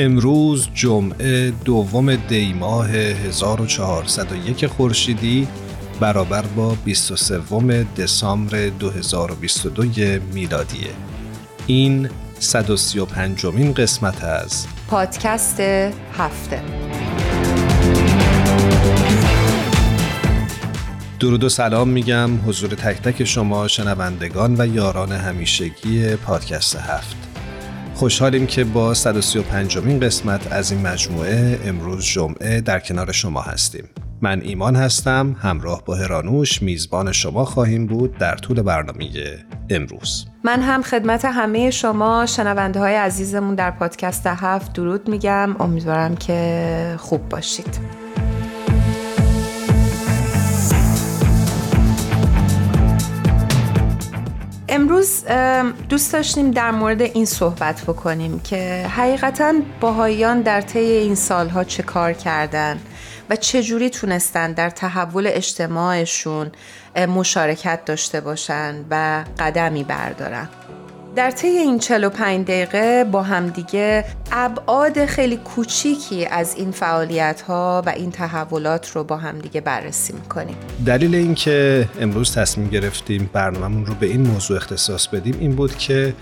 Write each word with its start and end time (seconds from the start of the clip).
امروز 0.00 0.68
جمعه 0.74 1.50
دوم 1.50 2.16
دیماه 2.16 2.90
1401 2.90 4.66
خورشیدی 4.66 5.48
برابر 6.00 6.42
با 6.42 6.76
23 6.84 7.86
دسامبر 7.98 8.68
2022 8.68 9.84
میلادیه 10.34 10.90
این 11.66 12.08
135 12.38 13.46
مین 13.46 13.74
قسمت 13.74 14.24
از 14.24 14.66
پادکست 14.88 15.60
هفته. 15.60 16.62
درود 21.20 21.44
و 21.44 21.48
سلام 21.48 21.88
میگم 21.88 22.30
حضور 22.46 22.70
تک 22.70 23.02
تک 23.02 23.24
شما 23.24 23.68
شنوندگان 23.68 24.54
و 24.58 24.66
یاران 24.66 25.12
همیشگی 25.12 26.16
پادکست 26.16 26.76
هفت. 26.76 27.29
خوشحالیم 28.00 28.46
که 28.46 28.64
با 28.64 28.94
135 28.94 29.78
مین 29.78 30.00
قسمت 30.00 30.52
از 30.52 30.72
این 30.72 30.86
مجموعه 30.86 31.58
امروز 31.64 32.04
جمعه 32.04 32.60
در 32.60 32.80
کنار 32.80 33.12
شما 33.12 33.40
هستیم. 33.40 33.84
من 34.20 34.40
ایمان 34.42 34.76
هستم 34.76 35.36
همراه 35.40 35.84
با 35.84 35.94
هرانوش 35.94 36.62
میزبان 36.62 37.12
شما 37.12 37.44
خواهیم 37.44 37.86
بود 37.86 38.18
در 38.18 38.34
طول 38.34 38.62
برنامه 38.62 39.08
امروز. 39.70 40.26
من 40.44 40.60
هم 40.60 40.82
خدمت 40.82 41.24
همه 41.24 41.70
شما 41.70 42.26
شنونده 42.26 42.80
های 42.80 42.94
عزیزمون 42.94 43.54
در 43.54 43.70
پادکست 43.70 44.26
هفت 44.26 44.72
درود 44.72 45.08
میگم. 45.08 45.56
امیدوارم 45.60 46.16
که 46.16 46.94
خوب 46.98 47.28
باشید. 47.28 47.78
امروز 54.70 55.24
دوست 55.88 56.12
داشتیم 56.12 56.50
در 56.50 56.70
مورد 56.70 57.02
این 57.02 57.24
صحبت 57.24 57.82
بکنیم 57.82 58.40
که 58.40 58.86
حقیقتا 58.96 59.54
باهایان 59.80 60.40
در 60.40 60.60
طی 60.60 60.78
این 60.78 61.14
سالها 61.14 61.64
چه 61.64 61.82
کار 61.82 62.12
کردن 62.12 62.80
و 63.30 63.36
چجوری 63.36 63.90
تونستن 63.90 64.52
در 64.52 64.70
تحول 64.70 65.30
اجتماعشون 65.32 66.52
مشارکت 66.96 67.84
داشته 67.84 68.20
باشن 68.20 68.84
و 68.90 69.24
قدمی 69.38 69.84
بردارن. 69.84 70.48
در 71.16 71.30
طی 71.30 71.48
این 71.48 71.78
45 71.78 72.46
دقیقه 72.46 73.04
با 73.04 73.22
همدیگه 73.22 74.04
ابعاد 74.32 75.04
خیلی 75.04 75.36
کوچیکی 75.36 76.26
از 76.26 76.54
این 76.56 76.70
فعالیت 76.70 77.40
ها 77.40 77.82
و 77.86 77.88
این 77.88 78.10
تحولات 78.10 78.90
رو 78.90 79.04
با 79.04 79.16
همدیگه 79.16 79.60
بررسی 79.60 80.12
می‌کنیم. 80.12 80.56
دلیل 80.86 81.14
اینکه 81.14 81.88
امروز 82.00 82.34
تصمیم 82.34 82.68
گرفتیم 82.68 83.30
برنامهمون 83.32 83.86
رو 83.86 83.94
به 83.94 84.06
این 84.06 84.20
موضوع 84.20 84.56
اختصاص 84.56 85.06
بدیم 85.08 85.36
این 85.40 85.54
بود 85.54 85.76
که 85.78 86.14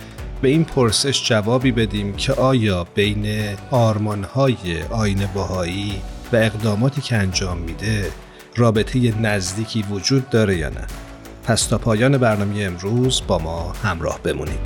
به 0.42 0.48
این 0.48 0.64
پرسش 0.64 1.28
جوابی 1.28 1.72
بدیم 1.72 2.16
که 2.16 2.32
آیا 2.32 2.86
بین 2.94 3.26
آرمانهای 3.70 4.82
آین 4.90 5.28
باهایی 5.34 6.02
و 6.32 6.36
اقداماتی 6.36 7.00
که 7.00 7.16
انجام 7.16 7.58
میده 7.58 8.10
رابطه 8.56 9.20
نزدیکی 9.20 9.84
وجود 9.90 10.30
داره 10.30 10.56
یا 10.56 10.68
نه. 10.68 10.86
پس 11.48 11.66
تا 11.66 11.78
پایان 11.78 12.18
برنامه 12.18 12.62
امروز 12.62 13.22
با 13.26 13.38
ما 13.38 13.72
همراه 13.82 14.20
بمونید. 14.22 14.60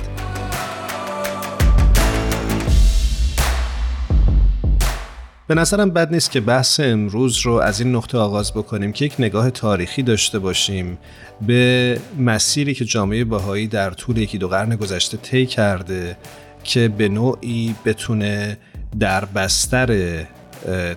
به 5.47 5.55
نظرم 5.55 5.89
بد 5.89 6.13
نیست 6.13 6.31
که 6.31 6.41
بحث 6.41 6.79
امروز 6.79 7.39
رو 7.39 7.53
از 7.53 7.79
این 7.79 7.95
نقطه 7.95 8.17
آغاز 8.17 8.53
بکنیم 8.53 8.91
که 8.91 9.05
یک 9.05 9.15
نگاه 9.19 9.49
تاریخی 9.49 10.03
داشته 10.03 10.39
باشیم. 10.39 10.97
به 11.41 11.99
مسیری 12.19 12.73
که 12.73 12.85
جامعه 12.85 13.23
باهایی 13.23 13.67
در 13.67 13.91
طول 13.91 14.17
یکی 14.17 14.37
دو 14.37 14.47
قرن 14.47 14.75
گذشته 14.75 15.17
طی 15.17 15.45
کرده 15.45 16.17
که 16.63 16.87
به 16.87 17.09
نوعی 17.09 17.75
بتونه 17.85 18.57
در 18.99 19.25
بستر 19.25 20.23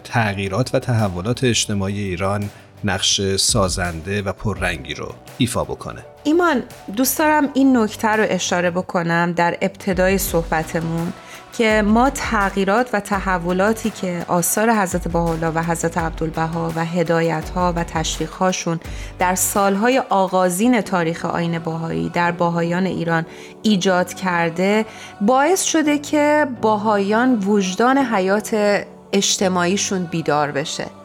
تغییرات 0.05 0.75
و 0.75 0.79
تحولات 0.79 1.45
اجتماعی 1.45 2.01
ایران 2.01 2.51
نقش 2.87 3.37
سازنده 3.37 4.23
و 4.23 4.33
پررنگی 4.33 4.95
رو 4.95 5.15
ایفا 5.39 5.65
بکنه. 5.65 6.05
ایمان 6.25 6.63
دوست 6.97 7.19
دارم 7.19 7.49
این 7.55 7.77
نکته 7.77 8.09
رو 8.09 8.27
اشاره 8.29 8.71
بکنم 8.71 9.33
در 9.33 9.59
ابتدای 9.63 10.19
صحبتمون 10.19 11.13
که 11.59 11.83
ما 11.87 12.11
تغییرات 12.11 12.91
و 12.93 13.01
تحولاتی 13.01 13.91
که 13.91 14.25
آثار 14.29 14.71
حضرت 14.71 15.09
بهاءالله 15.09 15.49
و 15.49 15.63
حضرت 15.63 15.99
عبدالبها 15.99 16.73
و 16.77 16.85
هدایتها 16.85 17.73
و 17.77 17.85
تشویقهاشون 17.85 18.81
در 19.19 19.35
سالهای 19.35 19.99
آغازین 19.99 20.81
تاریخ 20.81 21.25
آین 21.25 21.59
باهایی 21.59 22.09
در 22.09 22.33
باهایان 22.33 22.87
ایران 22.87 23.27
ایجاد 23.63 24.15
کرده 24.15 24.87
باعث 25.21 25.63
شده 25.63 25.99
که 25.99 26.47
باهایان 26.61 27.39
وجدان 27.39 27.99
حیات 27.99 28.85
اجتماعیشون 29.13 30.05
بیدار 30.05 30.53
بشه. 30.53 30.96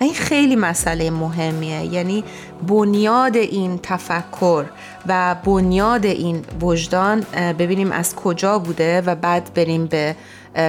و 0.00 0.04
این 0.04 0.14
خیلی 0.14 0.56
مسئله 0.56 1.10
مهمیه. 1.10 1.84
یعنی 1.84 2.24
بنیاد 2.68 3.36
این 3.36 3.80
تفکر 3.82 4.64
و 5.06 5.36
بنیاد 5.44 6.06
این 6.06 6.44
وجدان 6.60 7.20
ببینیم 7.58 7.92
از 7.92 8.14
کجا 8.14 8.58
بوده 8.58 9.00
و 9.00 9.14
بعد 9.14 9.50
بریم 9.54 9.86
به 9.86 10.16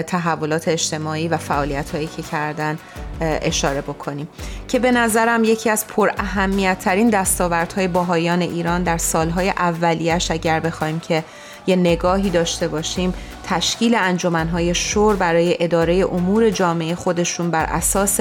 تحولات 0.08 0.68
اجتماعی 0.68 1.28
و 1.28 1.38
فعالیت 1.38 1.92
هایی 1.92 2.08
که 2.08 2.22
کردن 2.22 2.80
اشاره 3.22 3.82
بکنیم. 3.82 4.28
که 4.68 4.80
به 4.80 4.92
نظرم 4.92 5.44
یکی 5.44 5.70
از 5.70 5.88
پر 5.88 6.12
اهمیت 6.18 6.80
ترین 6.80 7.10
دستاوردهای 7.10 7.88
باهایان 7.88 8.42
ایران 8.42 8.84
در 8.84 8.98
سالهای 8.98 9.50
اولیش 9.50 10.32
اگر 10.32 10.60
بخوایم 10.60 11.00
که 11.00 11.24
یه 11.70 11.76
نگاهی 11.76 12.30
داشته 12.30 12.68
باشیم. 12.68 13.14
تشکیل 13.44 13.96
انجمنهای 13.96 14.76
شور 14.76 15.16
برای 15.16 15.58
اداره 15.60 16.06
امور 16.12 16.50
جامعه 16.50 16.96
خودشون 16.96 17.52
بر 17.52 17.64
اساس 17.64 18.20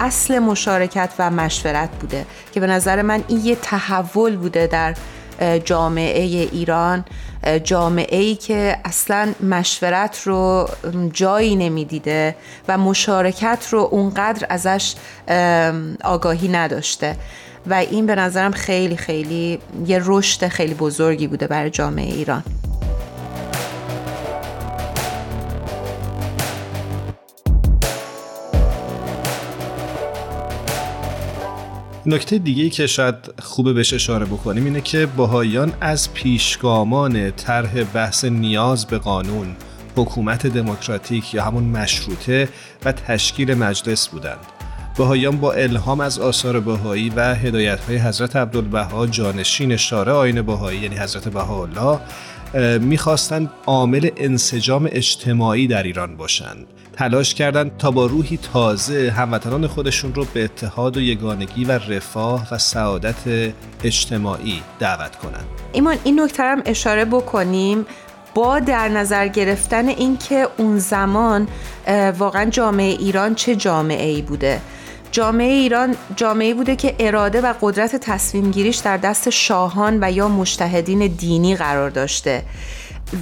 اصل 0.00 0.38
مشارکت 0.38 1.10
و 1.18 1.30
مشورت 1.30 1.90
بوده 2.00 2.26
که 2.52 2.60
به 2.60 2.66
نظر 2.66 3.02
من 3.02 3.24
این 3.28 3.40
یه 3.44 3.56
تحول 3.62 4.36
بوده 4.36 4.66
در 4.66 4.94
جامعه 5.64 6.22
ایران. 6.52 7.04
جامعه 7.64 8.18
ای 8.18 8.34
که 8.34 8.76
اصلا 8.84 9.32
مشورت 9.42 10.22
رو 10.24 10.68
جایی 11.12 11.56
نمی‌دیده 11.56 12.36
و 12.68 12.78
مشارکت 12.78 13.66
رو 13.70 13.88
اونقدر 13.90 14.46
ازش 14.50 14.94
آگاهی 16.04 16.48
نداشته. 16.48 17.16
و 17.66 17.74
این 17.74 18.06
به 18.06 18.14
نظرم 18.14 18.52
خیلی 18.52 18.96
خیلی 18.96 19.58
یه 19.86 20.00
رشد 20.04 20.48
خیلی 20.48 20.74
بزرگی 20.74 21.26
بوده 21.26 21.46
برای 21.46 21.70
جامعه 21.70 22.14
ایران. 22.14 22.42
نکته 32.08 32.38
دیگه 32.38 32.70
که 32.70 32.86
شاید 32.86 33.14
خوبه 33.38 33.72
بهش 33.72 33.94
اشاره 33.94 34.26
بکنیم 34.26 34.64
اینه 34.64 34.80
که 34.80 35.06
باهایان 35.06 35.72
از 35.80 36.14
پیشگامان 36.14 37.30
طرح 37.30 37.84
بحث 37.84 38.24
نیاز 38.24 38.86
به 38.86 38.98
قانون 38.98 39.56
حکومت 39.96 40.46
دموکراتیک 40.46 41.34
یا 41.34 41.44
همون 41.44 41.64
مشروطه 41.64 42.48
و 42.84 42.92
تشکیل 42.92 43.54
مجلس 43.54 44.08
بودند. 44.08 44.38
بهایان 44.98 45.36
با 45.36 45.52
الهام 45.52 46.00
از 46.00 46.18
آثار 46.18 46.60
بهایی 46.60 47.10
و 47.16 47.34
هدایت 47.34 47.80
های 47.80 47.96
حضرت 47.96 48.36
عبدالبها 48.36 49.06
جانشین 49.06 49.76
شارع 49.76 50.12
آین 50.12 50.42
بهایی 50.42 50.78
یعنی 50.78 50.96
حضرت 50.96 51.28
بهاءالله 51.28 51.98
می‌خواستند 52.78 53.50
عامل 53.66 54.10
انسجام 54.16 54.88
اجتماعی 54.92 55.66
در 55.66 55.82
ایران 55.82 56.16
باشند. 56.16 56.66
تلاش 56.98 57.34
کردند 57.34 57.76
تا 57.76 57.90
با 57.90 58.06
روحی 58.06 58.38
تازه 58.52 59.10
هموطنان 59.16 59.66
خودشون 59.66 60.14
رو 60.14 60.26
به 60.34 60.44
اتحاد 60.44 60.96
و 60.96 61.00
یگانگی 61.00 61.64
و 61.64 61.72
رفاه 61.72 62.46
و 62.52 62.58
سعادت 62.58 63.52
اجتماعی 63.84 64.62
دعوت 64.78 65.16
کنند. 65.16 65.44
ایمان 65.72 65.96
این 66.04 66.20
نکته 66.20 66.42
هم 66.42 66.62
اشاره 66.66 67.04
بکنیم. 67.04 67.86
با 68.34 68.58
در 68.58 68.88
نظر 68.88 69.28
گرفتن 69.28 69.88
اینکه 69.88 70.48
اون 70.56 70.78
زمان 70.78 71.48
واقعا 72.18 72.44
جامعه 72.44 72.92
ایران 72.92 73.34
چه 73.34 73.56
جامعه 73.56 74.08
ای 74.08 74.22
بوده؟ 74.22 74.60
جامعه 75.12 75.52
ایران 75.52 75.96
جامعه 76.16 76.54
بوده 76.54 76.76
که 76.76 76.94
اراده 76.98 77.40
و 77.40 77.54
قدرت 77.60 77.96
تصمیم 77.96 78.50
گیریش 78.50 78.76
در 78.76 78.96
دست 78.96 79.30
شاهان 79.30 79.98
و 80.02 80.12
یا 80.12 80.28
مشتهدین 80.28 81.06
دینی 81.06 81.56
قرار 81.56 81.90
داشته. 81.90 82.42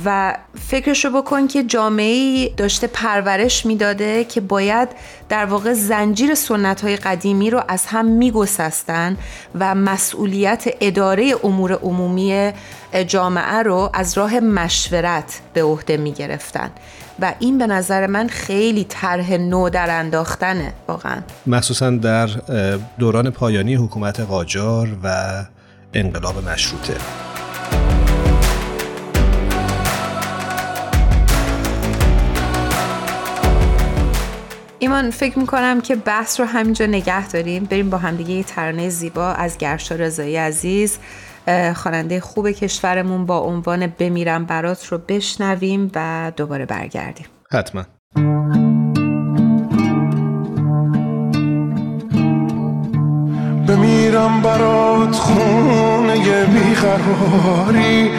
و 0.04 0.36
فکرشو 0.68 1.10
بکن 1.10 1.46
که 1.46 1.62
جامعه 1.62 2.48
داشته 2.56 2.86
پرورش 2.86 3.66
می‌داده 3.66 4.24
که 4.24 4.40
باید 4.40 4.88
در 5.28 5.44
واقع 5.44 5.72
زنجیر 5.72 6.34
سنت 6.34 6.80
های 6.80 6.96
قدیمی 6.96 7.50
رو 7.50 7.62
از 7.68 7.86
هم 7.86 8.04
میگسستن 8.06 9.16
و 9.54 9.74
مسئولیت 9.74 10.64
اداره 10.80 11.34
امور 11.44 11.72
عمومی 11.72 12.52
جامعه 13.06 13.62
رو 13.62 13.90
از 13.94 14.18
راه 14.18 14.40
مشورت 14.40 15.40
به 15.54 15.62
عهده 15.62 15.96
می‌گرفتن. 15.96 16.70
و 17.20 17.34
این 17.38 17.58
به 17.58 17.66
نظر 17.66 18.06
من 18.06 18.28
خیلی 18.28 18.84
طرح 18.84 19.32
نو 19.32 19.70
در 19.70 19.90
انداختنه 19.90 20.72
واقعا. 20.88 21.16
مخصوصا 21.46 21.90
در 21.90 22.26
دوران 22.98 23.30
پایانی 23.30 23.74
حکومت 23.74 24.20
قاجار 24.20 24.88
و 25.02 25.44
انقلاب 25.94 26.48
مشروطه. 26.48 26.94
ایمان 34.86 35.10
فکر 35.10 35.38
می‌کنم 35.38 35.80
که 35.80 35.96
بحث 35.96 36.40
رو 36.40 36.46
همینجا 36.46 36.86
نگه 36.86 37.28
داریم. 37.28 37.64
بریم 37.64 37.90
با 37.90 37.98
همدیگه 37.98 38.30
یه 38.30 38.42
ترانه 38.42 38.88
زیبا 38.88 39.32
از 39.32 39.58
گرشا 39.58 39.94
رضایی 39.94 40.36
عزیز 40.36 40.98
خواننده 41.74 42.20
خوب 42.20 42.50
کشورمون. 42.50 43.26
با 43.26 43.38
عنوان 43.38 43.86
بمیرم 43.86 44.44
برات 44.44 44.86
رو 44.86 44.98
بشنویم 45.08 45.90
و 45.94 46.32
دوباره 46.36 46.66
برگردیم. 46.66 47.26
حتما. 47.52 47.82
بمیرم 53.68 54.42
برات 54.42 55.14
خونه 55.14 56.46
بیقراری. 56.46 58.10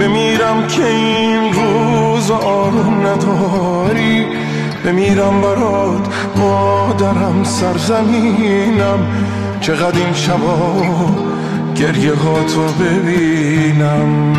بمیرم 0.00 0.66
که 0.66 0.86
این 0.86 1.52
روز 1.52 2.30
آروم 2.30 3.06
نداری. 3.06 4.45
بمیرم 4.86 5.40
برات 5.40 6.08
مادرم 6.36 7.44
سرزمینم. 7.44 8.98
چقدر 9.60 9.98
این 9.98 10.12
شبا 10.12 10.84
گریه 11.76 12.14
ها 12.14 12.42
تو 12.42 12.84
ببینم. 12.84 14.32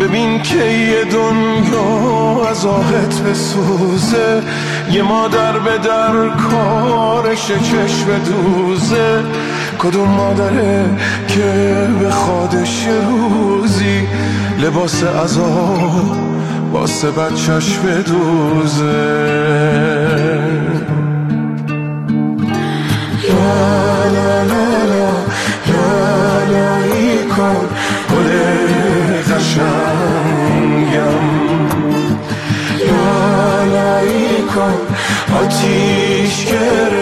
ببین 0.00 0.42
که 0.42 0.64
یه 0.64 1.04
دنیا 1.04 2.48
از 2.50 2.66
آهت 2.66 3.22
بسوزه. 3.22 4.42
یه 4.92 5.02
مادر 5.02 5.58
به 5.58 5.78
در 5.78 6.28
کارش 6.50 7.46
چشم 7.46 8.06
دوزه. 8.24 9.22
کدوم 9.82 10.08
مادره 10.08 10.84
که 11.28 11.88
به 12.00 12.10
خودش 12.10 12.86
روزی 12.86 14.08
لباس 14.58 15.04
عذاب 15.04 16.16
واسه 16.72 17.10
بچش 17.10 17.78
بدوزه 17.78 18.84
لا 23.28 24.04
لا 24.04 24.42
لا 24.42 24.66
لا 24.90 25.10
لا 25.66 26.44
لا 26.52 26.76
ای 26.76 27.24
کن 27.24 27.66
گل 28.10 28.28
قشنگم 29.34 31.20
لا 33.72 33.98
ای 33.98 34.42
کن 34.54 34.74
آتیش 35.42 36.44
گرفته 36.44 36.99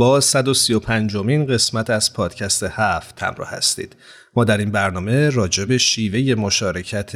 با 0.00 0.20
135 0.20 1.16
مین 1.16 1.46
قسمت 1.46 1.90
از 1.90 2.12
پادکست 2.12 2.62
هفت 2.62 3.22
همراه 3.22 3.48
هستید. 3.50 3.96
ما 4.36 4.44
در 4.44 4.58
این 4.58 4.70
برنامه 4.70 5.30
راجع 5.30 5.64
به 5.64 5.78
شیوه 5.78 6.40
مشارکت 6.40 7.12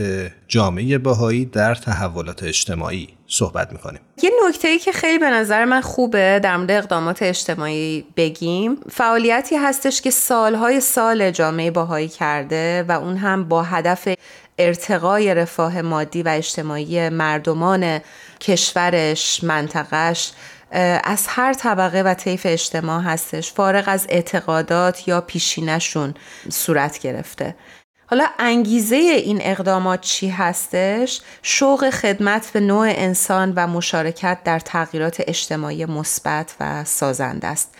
جامعه 0.48 0.98
باهایی 0.98 1.44
در 1.44 1.74
تحولات 1.74 2.42
اجتماعی 2.42 3.08
صحبت 3.26 3.72
می‌کنیم. 3.72 4.00
یه 4.22 4.30
نکته 4.48 4.68
ای 4.68 4.78
که 4.78 4.92
خیلی 4.92 5.18
به 5.18 5.30
نظر 5.30 5.64
من 5.64 5.80
خوبه 5.80 6.40
در 6.42 6.56
مورد 6.56 6.70
اقدامات 6.70 7.22
اجتماعی 7.22 8.04
بگیم 8.16 8.76
فعالیتی 8.90 9.56
هستش 9.56 10.00
که 10.00 10.10
سالهای 10.10 10.80
سال 10.80 11.30
جامعه 11.30 11.70
باهایی 11.70 12.08
کرده 12.08 12.84
و 12.88 12.92
اون 12.92 13.16
هم 13.16 13.44
با 13.48 13.62
هدف 13.62 14.08
ارتقای 14.58 15.34
رفاه 15.34 15.82
مادی 15.82 16.22
و 16.22 16.28
اجتماعی 16.28 17.08
مردمان 17.08 18.00
کشورش 18.40 19.44
منطقش 19.44 20.32
از 21.04 21.26
هر 21.28 21.52
طبقه 21.52 22.02
و 22.02 22.14
طیف 22.14 22.46
اجتماع 22.50 23.02
هستش 23.02 23.52
فارغ 23.52 23.84
از 23.86 24.06
اعتقادات 24.08 25.08
یا 25.08 25.20
پیشینشون 25.20 26.14
صورت 26.50 26.98
گرفته. 26.98 27.56
حالا 28.06 28.26
انگیزه 28.38 28.96
این 28.96 29.38
اقدامات 29.42 30.00
چی 30.00 30.28
هستش؟ 30.28 31.20
شوق 31.42 31.90
خدمت 31.90 32.50
به 32.52 32.60
نوع 32.60 32.86
انسان 32.88 33.52
و 33.56 33.66
مشارکت 33.66 34.38
در 34.44 34.58
تغییرات 34.58 35.22
اجتماعی 35.26 35.84
مثبت 35.84 36.54
و 36.60 36.84
سازنده 36.84 37.46
است. 37.46 37.74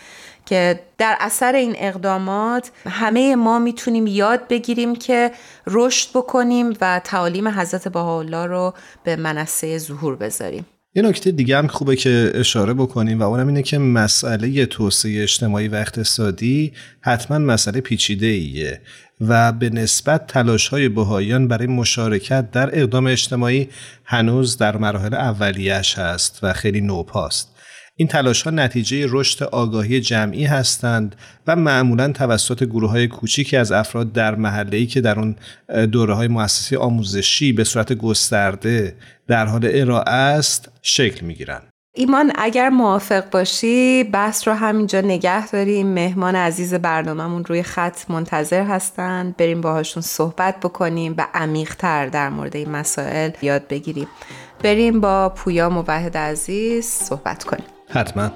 که 0.47 0.81
در 0.99 1.17
اثر 1.21 1.53
این 1.53 1.75
اقدامات 1.79 2.71
همه 2.89 3.37
ما 3.37 3.59
می‌تونیم 3.59 4.07
یاد 4.07 4.49
بگیریم 4.49 4.97
که 4.97 5.33
رشد 5.67 6.11
بکنیم 6.15 6.77
و 6.81 7.01
تعالیم 7.05 7.49
حضرت 7.49 7.89
بهاءالله 7.89 8.47
رو 8.47 8.75
به 9.05 9.17
منصه 9.17 9.79
ظهور 9.79 10.17
بذاریم. 10.17 10.67
یه 10.97 11.03
نکته 11.03 11.31
دیگه 11.31 11.59
هم 11.59 11.67
خوبه 11.67 11.97
که 11.97 12.33
اشاره 12.35 12.75
بکنیم 12.75 13.21
و 13.21 13.23
اونم 13.23 13.47
اینه 13.47 13.63
که 13.63 13.79
مسئله 13.79 14.67
توسعه 14.67 15.23
اجتماعی 15.23 15.69
و 15.69 15.75
اقتصادی 15.75 16.73
حتما 17.01 17.39
مسئله 17.39 17.81
پیچیده 17.81 18.27
ایه 18.27 18.81
و 19.21 19.53
به 19.53 19.71
نسبت 19.71 20.27
تلاش 20.27 20.69
های 20.69 20.89
بهاییان 20.89 21.49
برای 21.49 21.67
مشارکت 21.67 22.51
در 22.51 22.79
اقدام 22.79 23.07
اجتماعی 23.07 23.69
هنوز 24.05 24.57
در 24.57 24.77
مراحل 24.77 25.15
اولیش 25.15 25.99
هست 25.99 26.39
و 26.43 26.53
خیلی 26.53 26.81
نوپاست. 26.81 27.54
این 27.97 28.09
تلاش 28.09 28.43
ها 28.43 28.51
نتیجه 28.51 29.07
رشد 29.09 29.43
آگاهی 29.43 30.01
جمعی 30.01 30.45
هستند 30.45 31.17
و 31.47 31.57
معمولا 31.57 32.13
توسط 32.13 32.65
گروه 32.65 32.91
های 32.91 33.09
کوچیکی 33.09 33.57
از 33.57 33.73
افراد 33.73 34.13
در 34.13 34.35
محله 34.35 34.87
که 34.87 35.01
در 35.01 35.21
اون 35.21 35.37
دوره 35.87 36.15
های 36.15 36.29
مؤسسه 36.29 36.79
آموزشی 36.79 37.53
به 37.53 37.65
صورت 37.65 37.93
گسترده 37.93 38.97
در 39.29 39.47
حال 39.47 39.69
ارائه 39.73 40.11
است 40.11 40.69
شکل 40.83 41.27
می 41.27 41.35
گیرند. 41.35 41.63
ایمان 41.97 42.33
اگر 42.35 42.69
موافق 42.69 43.31
باشی 43.31 44.05
بحث 44.05 44.49
رو 44.49 44.55
همینجا 44.55 45.01
نگه 45.01 45.51
داریم 45.51 45.87
مهمان 45.87 46.37
عزیز 46.37 46.75
برنامهمون 46.75 47.45
روی 47.45 47.63
خط 47.63 48.11
منتظر 48.11 48.63
هستن. 48.63 49.35
بریم 49.39 49.61
باهاشون 49.61 50.03
صحبت 50.03 50.61
بکنیم 50.61 51.15
و 51.19 51.27
عمیقتر 51.35 52.07
در 52.07 52.29
مورد 52.29 52.57
این 52.57 52.71
مسائل 52.71 53.31
یاد 53.43 53.69
بگیریم. 53.69 54.09
بریم 54.63 55.01
با 55.01 55.29
پویا 55.29 55.71
موحد 55.71 56.17
عزیز 56.17 56.85
صحبت 56.85 57.45
کنیم. 57.45 57.74
حتما. 57.89 58.31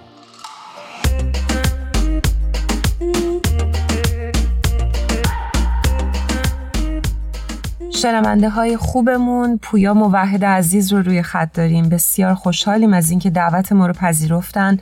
شنونده 8.02 8.49
های 8.49 8.76
خوبمون 8.76 9.59
پویا 9.62 9.95
موحد 9.95 10.45
عزیز 10.45 10.93
رو 10.93 11.02
روی 11.02 11.23
خط 11.23 11.52
داریم. 11.55 11.88
بسیار 11.88 12.35
خوشحالیم 12.35 12.93
از 12.93 13.11
اینکه 13.11 13.31
دعوت 13.31 13.73
ما 13.73 13.87
رو 13.87 13.93
پذیرفتن. 13.93 14.78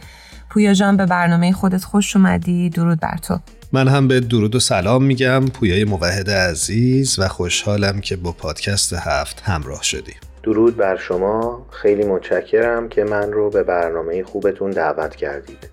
پویا 0.50 0.74
جان 0.74 0.96
به 0.96 1.06
برنامه 1.06 1.52
خودت 1.52 1.84
خوش 1.84 2.16
اومدی. 2.16 2.70
درود 2.70 3.00
بر 3.00 3.16
تو. 3.16 3.38
من 3.72 3.88
هم 3.88 4.08
به 4.08 4.20
درود 4.20 4.54
و 4.54 4.60
سلام 4.60 5.04
میگم. 5.04 5.46
پویای 5.46 5.84
موحد 5.84 6.30
عزیز 6.30 7.18
و 7.18 7.28
خوشحالم 7.28 8.00
که 8.00 8.16
با 8.16 8.32
پادکست 8.32 8.92
هفت 8.92 9.42
همراه 9.44 9.82
شدی 9.82 10.12
درود 10.46 10.76
بر 10.76 10.96
شما. 10.96 11.66
خیلی 11.82 12.04
متشکرم 12.04 12.88
که 12.88 13.04
من 13.04 13.32
رو 13.32 13.50
به 13.50 13.62
برنامه 13.62 14.24
خوبتون 14.24 14.70
دعوت 14.70 15.16
کردید. 15.16 15.70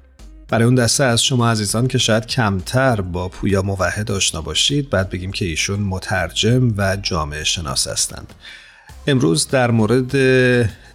برای 0.50 0.66
اون 0.66 0.76
دسته 0.76 1.04
از 1.04 1.24
شما 1.24 1.52
عزیزان 1.52 1.88
که 1.88 1.98
شاید 1.98 2.26
کمتر 2.26 3.02
با 3.02 3.30
پویا 3.30 3.62
موحد 3.62 4.12
آشنا 4.12 4.42
باشید 4.42 4.90
بعد 4.90 5.10
بگیم 5.10 5.32
که 5.32 5.46
ایشون 5.46 5.80
مترجم 5.80 6.74
و 6.78 6.96
جامعه 6.96 7.44
شناس 7.44 7.88
هستند. 7.88 8.34
امروز 9.08 9.48
در 9.48 9.72
مورد 9.72 10.16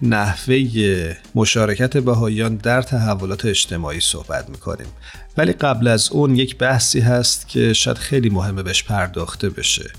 نحوه 0.02 0.58
مشارکت 1.34 1.96
بهاییان 1.96 2.56
در 2.56 2.82
تحولات 2.82 3.44
اجتماعی 3.44 4.00
صحبت 4.00 4.50
می‌کنیم. 4.50 4.88
ولی 5.36 5.52
قبل 5.52 5.88
از 5.88 6.12
اون 6.12 6.36
یک 6.36 6.58
بحثی 6.58 7.00
هست 7.00 7.48
که 7.48 7.72
شاید 7.72 7.98
خیلی 7.98 8.30
مهمه 8.30 8.62
بهش 8.62 8.82
پرداخته 8.82 9.50
بشه. 9.50 9.90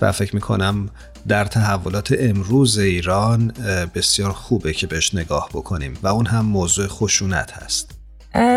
و 0.00 0.12
فکر 0.12 0.34
می‌کنم 0.34 0.88
در 1.28 1.44
تحولات 1.44 2.14
امروز 2.18 2.78
ایران 2.78 3.52
بسیار 3.94 4.32
خوبه 4.32 4.72
که 4.72 4.86
بهش 4.86 5.14
نگاه 5.14 5.48
بکنیم 5.54 5.98
و 6.02 6.06
اون 6.06 6.26
هم 6.26 6.44
موضوع 6.46 6.86
خشونت 6.86 7.52
هست. 7.52 7.90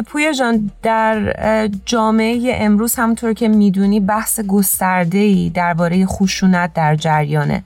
پویا 0.07 0.33
جان 0.33 0.71
در 0.83 1.69
جامعه 1.85 2.55
امروز 2.55 2.95
همطور 2.95 3.33
که 3.33 3.47
می‌دونی 3.47 3.99
بحث 3.99 4.39
گسترده‌ای 4.39 5.49
درباره 5.49 6.05
خشونت 6.05 6.73
در 6.73 6.95
جریانه. 6.95 7.63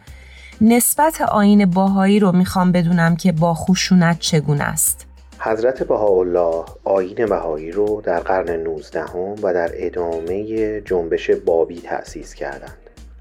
نسبت 0.61 1.21
آین 1.21 1.65
باهایی 1.65 2.19
رو 2.19 2.31
می‌خوام 2.31 2.71
بدونم 2.71 3.15
که 3.15 3.31
با 3.31 3.53
خشونت 3.53 4.19
چگونه 4.19 4.63
است. 4.63 5.05
حضرت 5.39 5.83
بهاءالله 5.83 6.65
آین 6.83 7.25
بهایی 7.25 7.71
رو 7.71 8.01
در 8.05 8.19
قرن 8.19 8.49
19 8.49 9.03
و 9.43 9.53
در 9.53 9.71
ادامه 9.73 10.81
جنبش 10.81 11.31
بابی 11.45 11.81
تأسیس 11.81 12.33
کردند. 12.33 12.77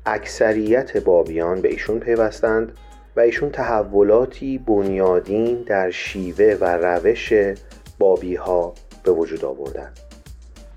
اکثریت 0.06 0.96
بابیان 0.96 1.60
به 1.60 1.68
ایشون 1.68 2.00
پیوستند 2.00 2.72
و 3.16 3.20
ایشون 3.20 3.50
تحولاتی 3.50 4.58
بنیادین 4.58 5.62
در 5.62 5.90
شیوه 5.90 6.56
و 6.60 6.64
روش 6.64 7.32
بابی 7.98 8.34
ها 8.34 8.74
به 9.04 9.12
وجود 9.12 9.44
آوردند. 9.44 9.98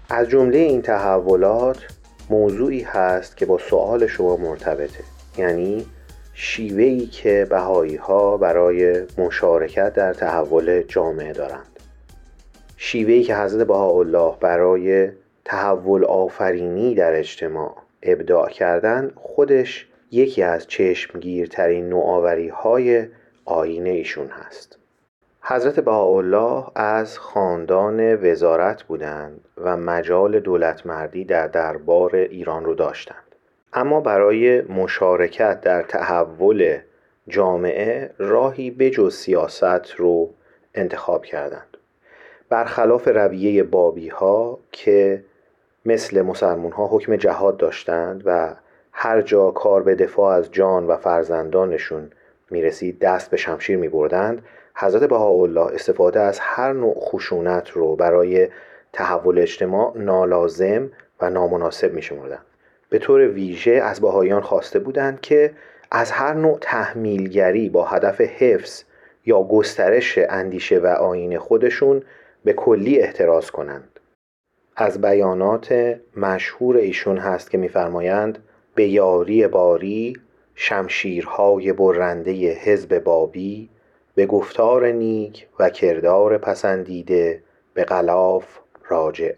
از 0.10 0.30
جمله 0.30 0.58
این 0.58 0.82
تحولات 0.82 1.78
موضوعی 2.30 2.82
هست 2.82 3.38
که 3.38 3.46
با 3.46 3.58
سوال 3.58 4.08
شما 4.08 4.38
مرتبطه 4.38 5.04
یعنی 5.38 5.86
شیوهی 6.34 7.06
که 7.06 7.48
بهایی 7.50 7.96
ها 7.96 8.38
برای 8.38 9.02
مشارکت 9.18 9.94
در 9.94 10.14
تحول 10.14 10.82
جامعه 10.82 11.34
دارند. 11.34 11.80
شیوهی 12.78 13.24
که 13.24 13.36
حضرت 13.36 13.68
بهاءالله 13.68 14.34
برای 14.40 15.10
تحول 15.46 16.06
آفرینی 16.06 16.96
در 16.96 17.20
اجتماع 17.20 17.83
ابداع 18.04 18.50
کردن 18.50 19.12
خودش 19.16 19.88
یکی 20.12 20.44
از 20.44 20.68
چشمگیرترین 20.68 21.90
نوآوری 21.90 22.48
های 22.48 23.08
آین 23.46 23.88
ایشون 23.88 24.28
هست. 24.28 24.78
حضرت 25.42 25.80
بهاءالله 25.80 26.66
از 26.76 27.20
خاندان 27.20 28.16
وزارت 28.16 28.84
بودند 28.84 29.42
و 29.58 29.78
مجال 29.78 30.40
دولتمردی 30.40 31.26
در 31.26 31.48
دربار 31.48 32.16
ایران 32.16 32.66
رو 32.66 32.76
داشتند. 32.76 33.36
اما 33.74 34.02
برای 34.02 34.62
مشارکت 34.62 35.62
در 35.62 35.84
تحول 35.84 36.80
جامعه 37.28 38.10
راهی 38.18 38.72
بجز 38.72 39.16
سیاست 39.16 39.92
رو 39.98 40.30
انتخاب 40.76 41.26
کردند. 41.26 41.78
برخلاف 42.50 43.08
رویه 43.08 43.64
بابی 43.64 44.10
ها 44.10 44.60
که 44.72 45.24
مثل 45.86 46.22
مسلمون 46.22 46.72
ها 46.72 46.88
حکم 46.88 47.16
جهاد 47.16 47.58
داشتند 47.58 48.22
و 48.26 48.56
هر 48.92 49.22
جا 49.22 49.52
کار 49.52 49.84
به 49.84 49.96
دفاع 49.96 50.36
از 50.36 50.52
جان 50.52 50.88
و 50.88 50.98
فرزندانشون 50.98 52.12
می‌رسید 52.52 53.00
دست 53.00 53.32
به 53.32 53.38
شمشیر 53.38 53.78
می 53.78 53.90
بردند 53.90 54.46
حضرت 54.76 55.04
بهاءالله 55.04 55.74
استفاده 55.74 56.20
از 56.20 56.40
هر 56.40 56.74
نوع 56.74 56.96
خشونت 57.00 57.70
رو 57.70 57.96
برای 57.96 58.48
تحول 58.94 59.40
اجتماع 59.40 59.98
نالازم 59.98 60.90
و 61.22 61.30
نامناسب 61.30 61.94
می 61.94 62.02
شمردند 62.02 62.46
به 62.90 63.00
طور 63.00 63.28
ویژه 63.28 63.72
از 63.72 64.02
بهاییان 64.02 64.42
خواسته 64.42 64.80
بودند 64.80 65.22
که 65.22 65.54
از 65.92 66.12
هر 66.12 66.34
نوع 66.34 66.58
تحمیلگری 66.62 67.70
با 67.70 67.86
هدف 67.86 68.22
حفظ 68.22 68.84
یا 69.26 69.44
گسترش 69.44 70.20
اندیشه 70.30 70.80
و 70.80 70.88
آین 70.88 71.40
خودشون 71.40 72.04
به 72.46 72.54
کلی 72.54 73.00
احتراز 73.00 73.52
کنند. 73.52 73.93
از 74.76 75.02
بیانات 75.02 75.96
مشهور 76.18 76.78
ایشون 76.78 77.18
هست 77.18 77.52
که 77.52 77.58
میفرمایند 77.58 78.40
به 78.76 78.88
یاری 78.88 79.48
باری 79.48 80.14
شمشیرهای 80.56 81.74
برنده 81.74 82.54
حزب 82.54 83.00
بابی 83.00 83.70
به 84.16 84.26
گفتار 84.26 84.92
نیک 84.92 85.48
و 85.60 85.70
کردار 85.70 86.38
پسندیده 86.38 87.44
به 87.74 87.84
غلاف 87.84 88.46
راجع. 88.90 89.34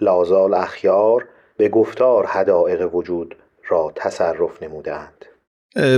لازال 0.00 0.54
اخیار 0.54 1.28
به 1.56 1.68
گفتار 1.68 2.26
حدائق 2.26 2.94
وجود 2.94 3.36
را 3.68 3.92
تصرف 3.96 4.62
نمودند 4.62 5.24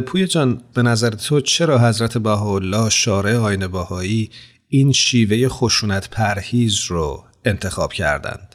پوی 0.07 0.27
جان 0.27 0.63
به 0.75 0.83
نظر 0.83 1.11
تو 1.11 1.41
چرا 1.41 1.79
حضرت 1.79 2.19
بهاءالله 2.19 2.91
شارع 2.91 3.37
آین 3.37 3.67
باهایی 3.67 4.31
این 4.69 4.93
شیوه 4.93 5.49
خشونت 5.49 6.11
پرهیز 6.11 6.85
رو 6.89 7.25
انتخاب 7.45 7.93
کردند 7.93 8.48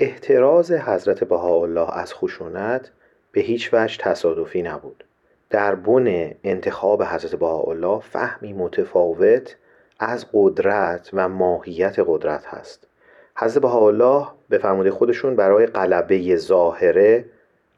احتراز 0.00 0.72
حضرت 0.72 1.24
بهاءالله 1.24 1.98
از 1.98 2.14
خشونت 2.14 2.90
به 3.32 3.40
هیچ 3.40 3.70
وجه 3.72 3.96
تصادفی 3.98 4.62
نبود. 4.62 5.04
در 5.50 5.74
بن 5.74 6.34
انتخاب 6.44 7.02
حضرت 7.02 7.34
بهاءالله 7.34 8.00
فهمی 8.00 8.52
متفاوت 8.52 9.56
از 9.98 10.26
قدرت 10.32 11.10
و 11.12 11.28
ماهیت 11.28 11.96
قدرت 12.06 12.46
هست. 12.46 12.86
حضرت 13.36 13.62
بهاءالله 13.62 14.26
به 14.48 14.58
فرموده 14.58 14.90
خودشون 14.90 15.36
برای 15.36 15.66
غلبه 15.66 16.36
ظاهره 16.36 17.24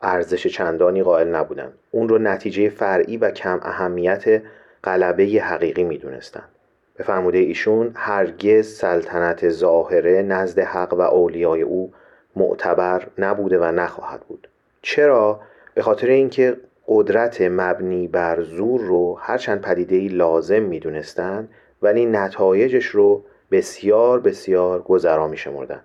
ارزش 0.02 0.46
چندانی 0.46 1.02
قائل 1.02 1.28
نبودند. 1.28 1.72
اون 1.90 2.08
رو 2.08 2.18
نتیجه 2.18 2.68
فرعی 2.68 3.16
و 3.16 3.30
کم 3.30 3.60
اهمیت 3.62 4.42
غلبه 4.84 5.24
حقیقی 5.24 5.84
می‌دونستند 5.84 6.48
به 6.96 7.04
فرموده 7.04 7.38
ایشون 7.38 7.92
هرگز 7.94 8.66
سلطنت 8.66 9.48
ظاهره 9.48 10.22
نزد 10.22 10.58
حق 10.58 10.94
و 10.94 11.00
اولیای 11.00 11.62
او 11.62 11.92
معتبر 12.36 13.06
نبوده 13.18 13.58
و 13.58 13.64
نخواهد 13.64 14.20
بود. 14.20 14.48
چرا؟ 14.82 15.40
به 15.74 15.82
خاطر 15.82 16.06
اینکه 16.06 16.56
قدرت 16.88 17.40
مبنی 17.40 18.08
بر 18.08 18.42
زور 18.42 18.80
رو 18.80 19.18
هرچند 19.20 19.60
پدیده 19.60 20.14
لازم 20.14 20.62
می‌دونستند 20.62 21.48
ولی 21.82 22.06
نتایجش 22.06 22.86
رو 22.86 23.24
بسیار 23.50 24.20
بسیار 24.20 24.82
گذرا 24.82 25.28
می 25.28 25.36
شمردن. 25.36 25.80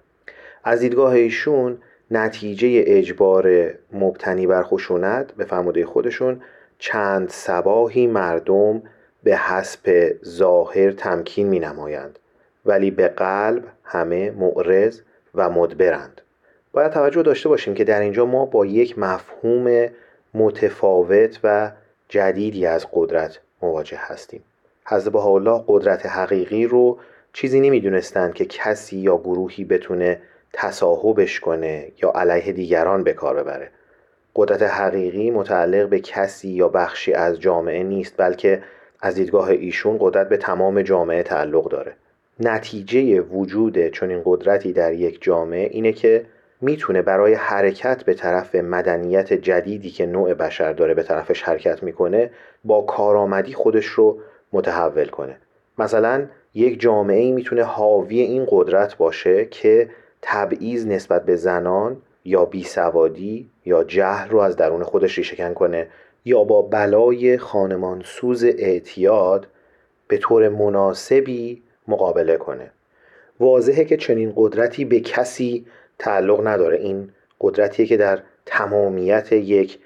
از 0.63 0.79
دیدگاه 0.79 1.13
ایشون 1.13 1.77
نتیجه 2.11 2.83
اجبار 2.87 3.73
مبتنی 3.93 4.47
بر 4.47 4.63
خشونت 4.63 5.31
به 5.31 5.45
فرموده 5.45 5.85
خودشون 5.85 6.41
چند 6.79 7.29
سباهی 7.29 8.07
مردم 8.07 8.81
به 9.23 9.37
حسب 9.37 10.15
ظاهر 10.25 10.91
تمکین 10.91 11.47
می 11.47 11.59
نمایند 11.59 12.19
ولی 12.65 12.91
به 12.91 13.07
قلب 13.07 13.63
همه 13.83 14.31
معرض 14.31 15.01
و 15.35 15.49
مدبرند. 15.49 16.21
باید 16.75 16.91
توجه 16.91 17.21
داشته 17.21 17.49
باشیم 17.49 17.73
که 17.73 17.83
در 17.83 17.99
اینجا 17.99 18.25
ما 18.25 18.45
با 18.45 18.65
یک 18.65 18.99
مفهوم 18.99 19.87
متفاوت 20.33 21.39
و 21.43 21.71
جدیدی 22.09 22.65
از 22.65 22.87
قدرت 22.93 23.39
مواجه 23.61 23.97
هستیم. 24.01 24.43
حضرت 24.85 25.15
الله 25.15 25.63
قدرت 25.67 26.05
حقیقی 26.05 26.65
رو 26.65 26.97
چیزی 27.33 27.59
نمی‌دونستند 27.59 28.33
که 28.33 28.45
کسی 28.45 28.97
یا 28.97 29.17
گروهی 29.17 29.63
بتونه 29.63 30.21
تصاحبش 30.53 31.39
کنه 31.39 31.91
یا 32.03 32.11
علیه 32.15 32.51
دیگران 32.51 33.03
به 33.03 33.13
کار 33.13 33.35
ببره. 33.35 33.69
قدرت 34.35 34.63
حقیقی 34.63 35.31
متعلق 35.31 35.89
به 35.89 35.99
کسی 35.99 36.49
یا 36.49 36.69
بخشی 36.69 37.13
از 37.13 37.39
جامعه 37.39 37.83
نیست 37.83 38.13
بلکه 38.17 38.63
از 39.01 39.15
دیدگاه 39.15 39.49
ایشون 39.49 39.97
قدرت 39.99 40.29
به 40.29 40.37
تمام 40.37 40.81
جامعه 40.81 41.23
تعلق 41.23 41.69
داره. 41.69 41.93
نتیجه 42.39 43.21
وجود 43.21 43.87
چنین 43.87 44.21
قدرتی 44.25 44.73
در 44.73 44.93
یک 44.93 45.17
جامعه 45.21 45.69
اینه 45.71 45.91
که 45.91 46.25
می‌تونه 46.65 47.01
برای 47.01 47.33
حرکت 47.33 48.03
به 48.03 48.13
طرف 48.13 48.55
مدنیت 48.55 49.33
جدیدی 49.33 49.89
که 49.89 50.05
نوع 50.05 50.33
بشر 50.33 50.73
داره 50.73 50.93
به 50.93 51.03
طرفش 51.03 51.43
حرکت 51.43 51.83
می‌کنه 51.83 52.31
با 52.63 52.81
کارآمدی 52.81 53.53
خودش 53.53 53.85
رو 53.85 54.19
متحول 54.53 55.05
کنه. 55.05 55.37
مثلا 55.77 56.25
یک 56.53 56.79
جامعه 56.79 57.19
ای 57.19 57.31
می‌تونه 57.31 57.63
حاوی 57.63 58.19
این 58.19 58.47
قدرت 58.49 58.97
باشه 58.97 59.45
که 59.45 59.89
تبعیض 60.21 60.87
نسبت 60.87 61.25
به 61.25 61.35
زنان 61.35 62.01
یا 62.25 62.45
بیسوادی 62.45 63.49
یا 63.65 63.83
جهل 63.83 64.29
رو 64.29 64.39
از 64.39 64.55
درون 64.55 64.83
خودش 64.83 65.17
ریشهکن 65.17 65.53
کنه 65.53 65.87
یا 66.25 66.43
با 66.43 66.61
بلای 66.61 67.37
خانمان 67.37 68.01
سوز 68.05 68.43
اعتیاد 68.43 69.47
به 70.07 70.17
طور 70.17 70.49
مناسبی 70.49 71.63
مقابله 71.87 72.37
کنه. 72.37 72.71
واضحه 73.39 73.85
که 73.85 73.97
چنین 73.97 74.33
قدرتی 74.35 74.85
به 74.85 74.99
کسی 74.99 75.65
تعلق 75.99 76.47
نداره. 76.47 76.77
این 76.77 77.09
قدرتیه 77.41 77.85
که 77.85 77.97
در 77.97 78.19
تمامیت 78.45 79.31
یک 79.31 79.79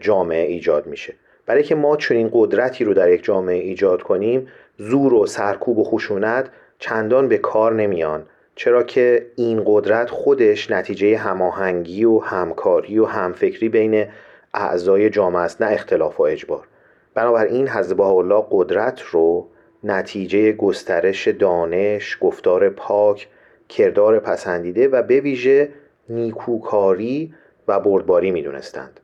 جامعه 0.00 0.46
ایجاد 0.46 0.86
میشه. 0.86 1.14
برای 1.46 1.62
که 1.62 1.74
ما 1.74 1.96
چنین 1.96 2.30
قدرتی 2.32 2.84
رو 2.84 2.94
در 2.94 3.10
یک 3.10 3.24
جامعه 3.24 3.56
ایجاد 3.56 4.02
کنیم 4.02 4.48
زور 4.78 5.14
و 5.14 5.26
سرکوب 5.26 5.78
و 5.78 5.84
خشونت 5.84 6.48
چندان 6.78 7.28
به 7.28 7.38
کار 7.38 7.72
نمیان. 7.72 8.26
چرا 8.54 8.82
که 8.82 9.26
این 9.36 9.62
قدرت 9.66 10.10
خودش 10.10 10.70
نتیجه 10.70 11.16
هماهنگی 11.16 12.04
و 12.04 12.18
همکاری 12.18 12.98
و 12.98 13.04
همفکری 13.04 13.68
بین 13.68 14.06
اعضای 14.54 15.10
جامعه 15.10 15.42
است 15.42 15.62
نه 15.62 15.72
اختلاف 15.72 16.20
و 16.20 16.22
اجبار. 16.22 16.64
بنابراین 17.14 17.68
حضرت 17.68 18.00
الله 18.00 18.44
قدرت 18.50 19.00
رو 19.00 19.48
نتیجه 19.84 20.52
گسترش 20.52 21.28
دانش، 21.28 22.18
گفتار 22.20 22.68
پاک، 22.68 23.28
کردار 23.72 24.18
پسندیده 24.18 24.88
و 24.88 25.02
به 25.02 25.20
ویژه 25.20 25.68
نیکوکاری 26.08 27.34
و 27.68 27.80
بردباری 27.80 28.30
می‌دونستند. 28.30 29.00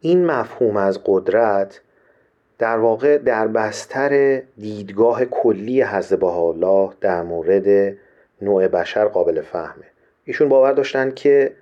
این 0.00 0.26
مفهوم 0.26 0.76
از 0.76 1.00
قدرت 1.04 1.80
در 2.58 2.78
واقع 2.78 3.18
در 3.18 3.46
بستر 3.46 4.42
دیدگاه 4.58 5.24
کلی 5.24 5.82
حضرت 5.82 6.22
الله 6.22 6.90
در 7.00 7.22
مورد 7.22 7.96
نوع 8.42 8.68
بشر 8.68 9.04
قابل 9.04 9.40
فهمه 9.40 9.84
ایشون 10.24 10.48
باور 10.48 10.72
داشتند 10.72 11.14
که 11.14 11.52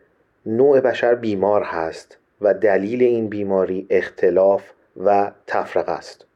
نوع 0.47 0.81
بشر 0.81 1.15
بیمار 1.15 1.63
هست 1.63 2.19
و 2.41 2.55
دلیل 2.55 3.03
این 3.03 3.29
بیماری 3.29 3.87
اختلاف 3.91 4.63
و 5.05 5.33
تفرقه 5.47 5.93
است 5.93 6.27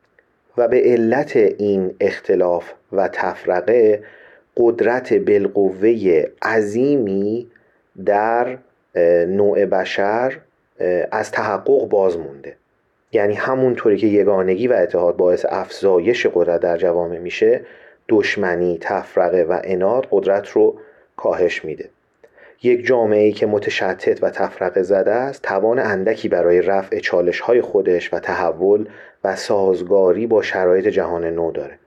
و 0.56 0.68
به 0.68 0.80
علت 0.80 1.36
این 1.36 1.94
اختلاف 2.00 2.72
و 2.92 3.08
تفرقه 3.08 4.02
قدرت 4.58 5.14
بالقوه 5.14 6.24
عظیمی 6.42 7.50
در 8.04 8.58
نوع 9.26 9.64
بشر 9.64 10.38
از 11.10 11.30
تحقق 11.30 11.88
باز 11.88 12.18
مونده. 12.18 12.56
یعنی 13.12 13.34
همونطوری 13.34 13.96
که 13.96 14.06
یگانگی 14.06 14.68
و 14.68 14.72
اتحاد 14.72 15.16
باعث 15.16 15.46
افزایش 15.48 16.26
قدرت 16.26 16.60
در 16.60 16.76
جوامع 16.76 17.18
میشه 17.18 17.60
دشمنی، 18.08 18.78
تفرقه 18.80 19.42
و 19.42 19.60
اناد 19.64 20.06
قدرت 20.10 20.48
رو 20.48 20.74
کاهش 21.16 21.64
میده. 21.64 21.88
یک 22.62 22.86
جامعه 22.86 23.22
ای 23.22 23.32
که 23.32 23.46
متشتت 23.46 24.22
و 24.22 24.30
تفرقه 24.30 24.82
زده 24.82 25.10
است 25.10 25.42
توان 25.42 25.78
اندکی 25.78 26.28
برای 26.28 26.62
رفع 26.62 26.98
چالش 26.98 27.40
های 27.40 27.60
خودش 27.60 28.14
و 28.14 28.18
تحول 28.18 28.88
و 29.24 29.36
سازگاری 29.36 30.26
با 30.26 30.42
شرایط 30.42 30.88
جهان 30.88 31.24
نو 31.24 31.52
داره. 31.52 31.78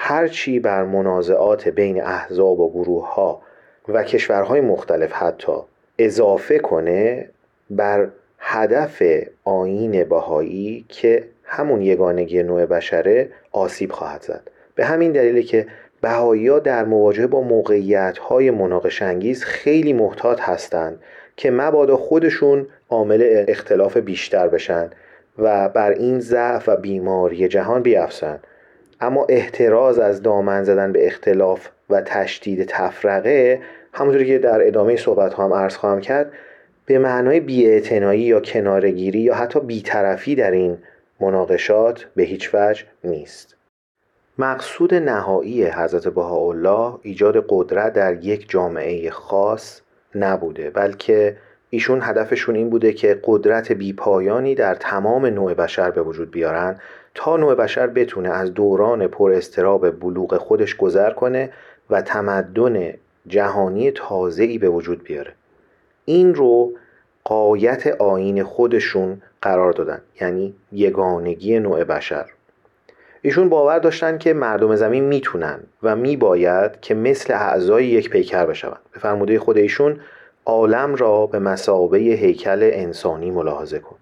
هرچی 0.00 0.60
بر 0.60 0.84
منازعات 0.84 1.68
بین 1.68 2.02
احزاب 2.02 2.60
و 2.60 2.70
گروه 2.70 3.14
ها 3.14 3.42
و 3.88 4.04
کشورهای 4.04 4.60
مختلف 4.60 5.12
حتی 5.12 5.52
اضافه 5.98 6.58
کنه 6.58 7.28
بر 7.70 8.08
هدف 8.38 9.02
آین 9.44 10.04
بهایی 10.04 10.84
که 10.88 11.24
همون 11.44 11.82
یگانگی 11.82 12.42
نوع 12.42 12.66
بشره 12.66 13.28
آسیب 13.52 13.92
خواهد 13.92 14.22
زد. 14.22 14.50
به 14.74 14.84
همین 14.84 15.12
دلیل 15.12 15.46
که 15.46 15.66
بهایی 16.00 16.48
ها 16.48 16.58
در 16.58 16.84
مواجهه 16.84 17.26
با 17.26 17.40
موقعیت 17.40 18.18
های 18.18 18.50
مناقش 18.50 19.02
انگیز 19.02 19.44
خیلی 19.44 19.92
محتاط 19.92 20.40
هستند 20.40 21.00
که 21.36 21.50
مبادا 21.50 21.96
خودشون 21.96 22.66
عامل 22.88 23.44
اختلاف 23.48 23.96
بیشتر 23.96 24.48
بشن 24.48 24.90
و 25.38 25.68
بر 25.68 25.90
این 25.90 26.20
ضعف 26.20 26.68
و 26.68 26.76
بیماری 26.76 27.48
جهان 27.48 27.82
بیافزن 27.82 28.40
اما 29.00 29.26
احتراز 29.28 29.98
از 29.98 30.22
دامن 30.22 30.64
زدن 30.64 30.92
به 30.92 31.06
اختلاف 31.06 31.68
و 31.90 32.00
تشدید 32.00 32.64
تفرقه 32.64 33.60
همونطوری 33.92 34.26
که 34.26 34.38
در 34.38 34.66
ادامه 34.66 34.96
صحبت 34.96 35.34
هم 35.34 35.52
عرض 35.52 35.76
خواهم 35.76 36.00
کرد 36.00 36.32
به 36.86 36.98
معنای 36.98 37.40
بیاعتنایی 37.40 38.22
یا 38.22 38.40
کنارگیری 38.40 39.20
یا 39.20 39.34
حتی 39.34 39.60
بیطرفی 39.60 40.34
در 40.34 40.50
این 40.50 40.78
مناقشات 41.20 42.06
به 42.16 42.22
هیچ 42.22 42.54
وجه 42.54 42.84
نیست. 43.04 43.56
مقصود 44.38 44.94
نهایی 44.94 45.64
حضرت 45.64 46.08
بهاءالله 46.08 46.98
ایجاد 47.02 47.46
قدرت 47.48 47.92
در 47.92 48.24
یک 48.24 48.50
جامعه 48.50 49.10
خاص 49.10 49.80
نبوده 50.14 50.70
بلکه 50.70 51.36
ایشون 51.70 52.00
هدفشون 52.02 52.54
این 52.54 52.70
بوده 52.70 52.92
که 52.92 53.20
قدرت 53.24 53.72
بیپایانی 53.72 54.54
در 54.54 54.74
تمام 54.74 55.26
نوع 55.26 55.54
بشر 55.54 55.90
به 55.90 56.02
وجود 56.02 56.30
بیارن 56.30 56.80
تا 57.20 57.36
نوع 57.36 57.54
بشر 57.54 57.86
بتونه 57.86 58.28
از 58.28 58.54
دوران 58.54 59.06
پر 59.06 59.32
استراب 59.32 59.90
بلوغ 59.90 60.36
خودش 60.36 60.76
گذر 60.76 61.10
کنه 61.10 61.50
و 61.90 62.02
تمدن 62.02 62.92
جهانی 63.26 63.90
تازه‌ای 63.90 64.58
به 64.58 64.68
وجود 64.68 65.02
بیاره. 65.02 65.32
این 66.04 66.34
رو 66.34 66.72
قایت 67.24 67.86
آین 67.86 68.42
خودشون 68.42 69.22
قرار 69.42 69.72
دادن 69.72 70.00
یعنی 70.20 70.54
یگانگی 70.72 71.58
نوع 71.58 71.84
بشر. 71.84 72.26
ایشون 73.22 73.48
باور 73.48 73.78
داشتن 73.78 74.18
که 74.18 74.32
مردم 74.32 74.76
زمین 74.76 75.04
می‌تونن 75.04 75.60
و 75.82 75.96
میباید 75.96 76.80
که 76.80 76.94
مثل 76.94 77.32
اعضای 77.34 77.86
یک 77.86 78.10
پیکر 78.10 78.46
بشوند. 78.46 78.80
به 78.92 78.98
فرموده 79.00 79.38
خود 79.38 79.56
ایشون 79.56 80.00
عالم 80.44 80.94
را 80.94 81.26
به 81.26 81.38
مسابه 81.38 81.98
هیکل 81.98 82.70
انسانی 82.72 83.30
ملاحظه 83.30 83.78
کن. 83.78 83.97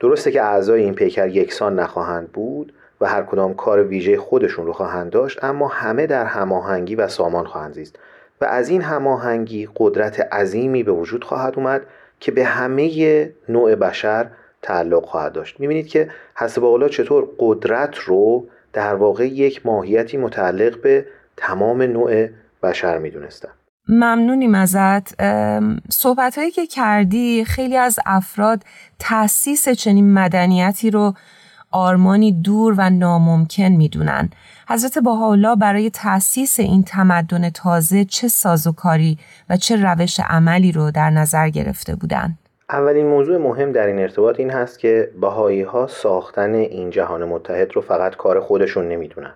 درسته 0.00 0.30
که 0.30 0.42
اعضای 0.42 0.82
این 0.82 0.94
پیکر 0.94 1.28
یکسان 1.28 1.80
نخواهند 1.80 2.32
بود 2.32 2.72
و 3.00 3.06
هر 3.06 3.22
کدام 3.22 3.54
کار 3.54 3.84
ویژه 3.84 4.18
خودشون 4.18 4.66
رو 4.66 4.72
خواهند 4.72 5.10
داشت 5.10 5.44
اما 5.44 5.68
همه 5.68 6.06
در 6.06 6.24
هماهنگی 6.24 6.94
و 6.94 7.08
سامان 7.08 7.46
خواهند 7.46 7.74
زیست 7.74 7.98
و 8.40 8.44
از 8.44 8.68
این 8.68 8.82
هماهنگی 8.82 9.68
قدرت 9.76 10.20
عظیمی 10.20 10.82
به 10.82 10.92
وجود 10.92 11.24
خواهد 11.24 11.54
اومد 11.56 11.86
که 12.20 12.32
به 12.32 12.44
همه 12.44 13.32
نوع 13.48 13.74
بشر 13.74 14.26
تعلق 14.62 15.04
خواهد 15.04 15.32
داشت. 15.32 15.60
می‌بینید 15.60 15.86
که 15.86 16.10
حسب 16.34 16.64
الله 16.64 16.88
چطور 16.88 17.28
قدرت 17.38 17.98
رو 17.98 18.46
در 18.72 18.94
واقع 18.94 19.26
یک 19.26 19.66
ماهیتی 19.66 20.16
متعلق 20.16 20.80
به 20.80 21.06
تمام 21.36 21.82
نوع 21.82 22.28
بشر 22.62 22.98
می‌دونستن 22.98 23.48
ممنونیم 23.88 24.54
ازت. 24.54 25.22
صحبت 25.90 26.38
هایی 26.38 26.50
که 26.50 26.66
کردی 26.66 27.44
خیلی 27.44 27.76
از 27.76 27.98
افراد 28.06 28.62
تاسیس 28.98 29.68
چنین 29.68 30.12
مدنیتی 30.12 30.90
رو 30.90 31.14
آرمانی 31.70 32.32
دور 32.32 32.74
و 32.78 32.90
ناممکن 32.90 33.68
می‌دونن. 33.68 34.30
حضرت 34.68 34.98
بهاءالله 34.98 35.56
برای 35.56 35.90
تأسیس 35.90 36.60
این 36.60 36.82
تمدن 36.82 37.50
تازه 37.50 38.04
چه 38.04 38.28
سازوکاری 38.28 39.18
و 39.50 39.56
چه 39.56 39.76
روش 39.76 40.20
عملی 40.20 40.72
رو 40.72 40.90
در 40.90 41.10
نظر 41.10 41.48
گرفته 41.48 41.94
بودند 41.94 42.38
اولین 42.70 43.06
موضوع 43.06 43.38
مهم 43.38 43.72
در 43.72 43.86
این 43.86 43.98
ارتباط 43.98 44.40
این 44.40 44.50
هست 44.50 44.78
که 44.78 45.10
بهایی 45.20 45.62
ها 45.62 45.86
ساختن 45.86 46.54
این 46.54 46.90
جهان 46.90 47.24
متحد 47.24 47.72
رو 47.74 47.82
فقط 47.82 48.16
کار 48.16 48.40
خودشون 48.40 48.88
نمی‌دونن. 48.88 49.34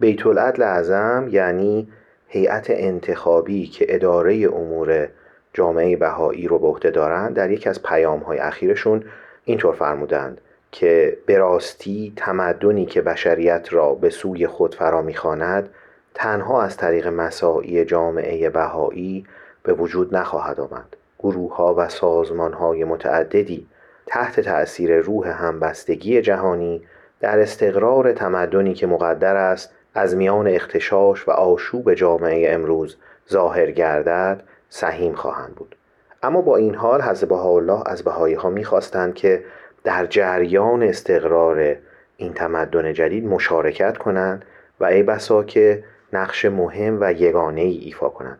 بیت 0.00 0.26
العدل 0.26 0.62
اعظم 0.62 1.28
یعنی 1.30 1.88
هیئت 2.34 2.66
انتخابی 2.68 3.66
که 3.66 3.86
اداره 3.88 4.48
امور 4.52 5.08
جامعه 5.52 5.96
بهایی 5.96 6.48
رو 6.48 6.58
به 6.58 6.66
عهده 6.66 6.90
دارند 6.90 7.34
در 7.34 7.50
یکی 7.50 7.68
از 7.68 7.82
پیام 7.82 8.20
های 8.20 8.38
اخیرشون 8.38 9.04
اینطور 9.44 9.74
فرمودند 9.74 10.40
که 10.72 11.18
به 11.26 11.38
راستی 11.38 12.12
تمدنی 12.16 12.86
که 12.86 13.02
بشریت 13.02 13.68
را 13.70 13.94
به 13.94 14.10
سوی 14.10 14.46
خود 14.46 14.74
فرا 14.74 15.02
می‌خواند 15.02 15.68
تنها 16.14 16.62
از 16.62 16.76
طریق 16.76 17.06
مساعی 17.06 17.84
جامعه 17.84 18.50
بهایی 18.50 19.26
به 19.62 19.72
وجود 19.72 20.16
نخواهد 20.16 20.60
آمد. 20.60 20.96
گروه 21.18 21.56
ها 21.56 21.74
و 21.74 21.88
سازمان 21.88 22.52
های 22.52 22.84
متعددی 22.84 23.66
تحت 24.06 24.40
تأثیر 24.40 25.00
روح 25.00 25.28
همبستگی 25.28 26.22
جهانی 26.22 26.82
در 27.20 27.38
استقرار 27.38 28.12
تمدنی 28.12 28.74
که 28.74 28.86
مقدر 28.86 29.36
است 29.36 29.70
از 29.94 30.16
میان 30.16 30.48
اختشاش 30.48 31.28
و 31.28 31.30
آشوب 31.30 31.94
جامعه 31.94 32.52
امروز 32.52 32.96
ظاهر 33.30 33.70
گردد 33.70 34.42
سهیم 34.68 35.14
خواهند 35.14 35.54
بود. 35.54 35.76
اما 36.22 36.40
با 36.40 36.56
این 36.56 36.74
حال 36.74 37.02
حضرت 37.02 37.32
الله 37.32 37.82
از 37.86 38.02
بهایی 38.02 38.34
ها 38.34 38.50
می‌خواستند 38.50 39.14
که 39.14 39.44
در 39.84 40.06
جریان 40.06 40.82
استقرار 40.82 41.76
این 42.16 42.32
تمدن 42.32 42.92
جدید 42.92 43.26
مشارکت 43.26 43.98
کنند 43.98 44.44
و 44.80 44.84
ای 44.84 45.02
بسا 45.02 45.42
که 45.44 45.84
نقش 46.12 46.44
مهم 46.44 46.98
و 47.00 47.12
یگانه 47.12 47.60
ای 47.60 47.76
ایفا 47.76 48.08
کنند. 48.08 48.38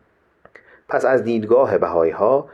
پس 0.89 1.05
از 1.05 1.23
دیدگاه 1.23 1.77
بهایی 1.77 2.11
ها 2.11 2.49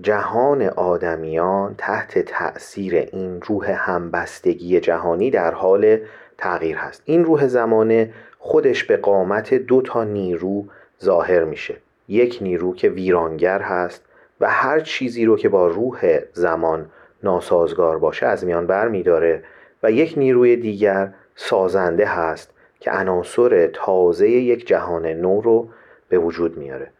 جهان 0.00 0.62
آدمیان 0.62 1.74
تحت 1.78 2.18
تأثیر 2.18 2.94
این 2.94 3.42
روح 3.42 3.70
همبستگی 3.70 4.80
جهانی 4.80 5.30
در 5.30 5.54
حال 5.54 5.98
تغییر 6.38 6.76
هست. 6.76 7.02
این 7.04 7.24
روح 7.24 7.46
زمانه 7.46 8.12
خودش 8.46 8.84
به 8.84 8.96
قامت 8.96 9.54
دو 9.54 9.82
تا 9.82 10.04
نیرو 10.04 10.64
ظاهر 11.02 11.44
میشه. 11.44 11.76
یک 12.08 12.38
نیرو 12.40 12.74
که 12.74 12.88
ویرانگر 12.88 13.60
هست 13.60 14.04
و 14.40 14.50
هر 14.50 14.80
چیزی 14.80 15.24
رو 15.24 15.36
که 15.36 15.48
با 15.48 15.66
روح 15.66 16.20
زمان 16.32 16.86
ناسازگار 17.22 17.98
باشه 17.98 18.26
از 18.26 18.44
میان 18.44 18.66
بر 18.66 18.88
میداره 18.88 19.44
و 19.82 19.90
یک 19.90 20.14
نیروی 20.16 20.56
دیگر 20.56 21.14
سازنده 21.36 22.06
هست 22.06 22.50
که 22.80 22.90
عناصر 22.90 23.66
تازه 23.66 24.30
یک 24.30 24.66
جهان 24.66 25.06
نو 25.06 25.40
رو 25.40 25.68
به 26.08 26.18
وجود 26.18 26.56
میاره. 26.56 26.90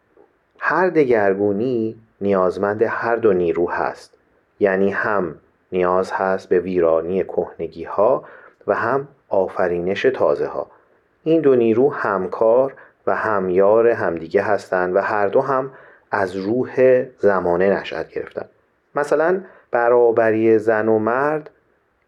هر 0.59 0.89
دگرگونی 0.89 1.95
نیازمند 2.21 2.83
هر 2.83 3.15
دو 3.15 3.33
نیرو 3.33 3.69
هست. 3.69 4.13
یعنی 4.59 4.89
هم 4.89 5.35
نیاز 5.71 6.11
هست 6.11 6.49
به 6.49 6.59
ویرانی 6.59 7.23
کهنگی 7.23 7.83
ها 7.83 8.23
و 8.67 8.75
هم 8.75 9.07
آفرینش 9.29 10.01
تازه 10.01 10.47
ها 10.47 10.74
این 11.27 11.41
دو 11.41 11.55
نیرو 11.55 11.93
همکار 11.93 12.73
و 13.07 13.15
همیار 13.15 13.87
همدیگه 13.87 14.41
هستند 14.41 14.95
و 14.95 14.99
هر 14.99 15.27
دو 15.27 15.41
هم 15.41 15.71
از 16.11 16.35
روح 16.35 17.03
زمانه 17.17 17.79
نشأت 17.79 18.09
گرفتن 18.09 18.45
مثلا 18.95 19.41
برابری 19.71 20.57
زن 20.57 20.87
و 20.87 20.99
مرد 20.99 21.49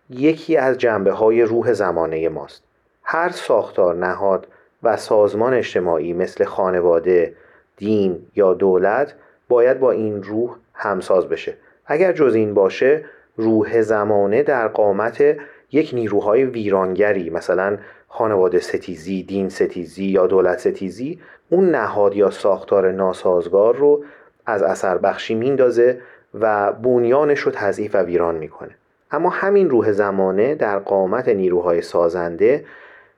یکی 0.10 0.58
از 0.58 0.78
جنبه 0.78 1.12
های 1.12 1.42
روح 1.42 1.74
زمانه 1.74 2.30
ماست. 2.30 2.64
هر 3.04 3.30
ساختار 3.30 3.96
نهاد 3.96 4.48
و 4.84 4.98
سازمان 4.98 5.54
اجتماعی 5.54 6.14
مثل 6.14 6.44
خانواده، 6.44 7.36
دین 7.78 8.20
یا 8.36 8.54
دولت 8.54 9.14
باید 9.50 9.80
با 9.80 9.92
این 9.92 10.24
روح 10.24 10.56
همساز 10.74 11.30
بشه. 11.30 11.54
اگر 11.86 12.12
جز 12.14 12.36
این 12.36 12.54
باشه 12.54 13.06
روح 13.38 13.82
زمانه 13.82 14.44
در 14.44 14.68
قامت 14.68 15.24
یک 15.72 15.92
نیروهای 15.94 16.46
ویرانگری 16.46 17.30
مثلا 17.30 17.78
خانواده 18.08 18.60
ستیزی، 18.60 19.24
دین 19.24 19.50
ستیزی 19.50 20.06
یا 20.06 20.28
دولت 20.28 20.60
ستیزی 20.60 21.20
اون 21.50 21.70
نهاد 21.70 22.16
یا 22.16 22.30
ساختار 22.30 22.92
ناسازگار 22.92 23.76
رو 23.76 24.04
از 24.46 24.64
اثر 24.64 24.98
بخشی 24.98 25.36
میندازه 25.36 26.02
و 26.34 26.74
بنیانش 26.74 27.40
رو 27.40 27.52
تضعیف 27.52 27.96
و 27.96 27.98
ویران 27.98 28.36
می‌کنه. 28.36 28.76
اما 29.12 29.30
همین 29.30 29.70
روح 29.70 29.92
زمانه 29.92 30.56
در 30.56 30.80
قامت 30.80 31.30
نیروهای 31.30 31.82
سازنده 31.82 32.66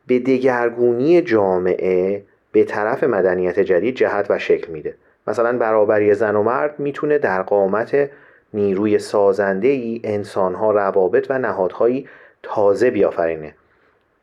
به 0.08 0.20
دگرگونی 0.20 1.22
جامعه 1.22 2.24
به 2.52 2.64
طرف 2.64 3.04
مدنیت 3.04 3.60
جدید 3.60 3.96
جهت 3.96 4.26
و 4.30 4.40
شکل 4.40 4.72
میده. 4.72 4.96
مثلا 5.28 5.58
برابری 5.58 6.14
زن 6.14 6.36
و 6.36 6.44
مرد 6.44 6.80
می‌تونه 6.80 7.18
در 7.18 7.42
قامت 7.42 8.10
نیروی 8.54 9.00
سازنده 9.00 9.68
ای 9.68 10.02
انسانها 10.04 10.72
روابط 10.72 11.28
و 11.30 11.40
نهادهایی 11.40 12.08
تازه 12.44 12.92
بیافرینه. 12.92 13.54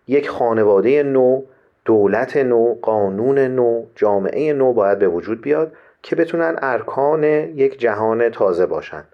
یک 0.09 0.29
خانواده 0.29 1.03
نو 1.03 1.42
دولت 1.85 2.37
نو 2.37 2.75
قانون 2.83 3.38
نو 3.38 3.85
جامعه 3.95 4.53
نو 4.53 4.73
باید 4.73 4.99
به 4.99 5.09
وجود 5.09 5.40
بیاد 5.40 5.73
که 6.03 6.16
بتونن 6.16 6.57
ارکان 6.62 7.25
یک 7.25 7.79
جهان 7.79 8.29
تازه 8.29 8.66
باشن. 8.66 9.05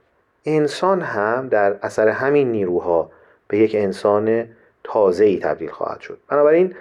انسان 0.44 1.00
هم 1.00 1.48
در 1.48 1.76
اثر 1.82 2.08
همین 2.08 2.52
نیروها 2.52 3.10
به 3.48 3.58
یک 3.58 3.74
انسان 3.74 4.44
تازه 4.84 5.24
ای 5.24 5.38
تبدیل 5.38 5.70
خواهد 5.70 6.00
شد. 6.00 6.18
بنابراین 6.28 6.74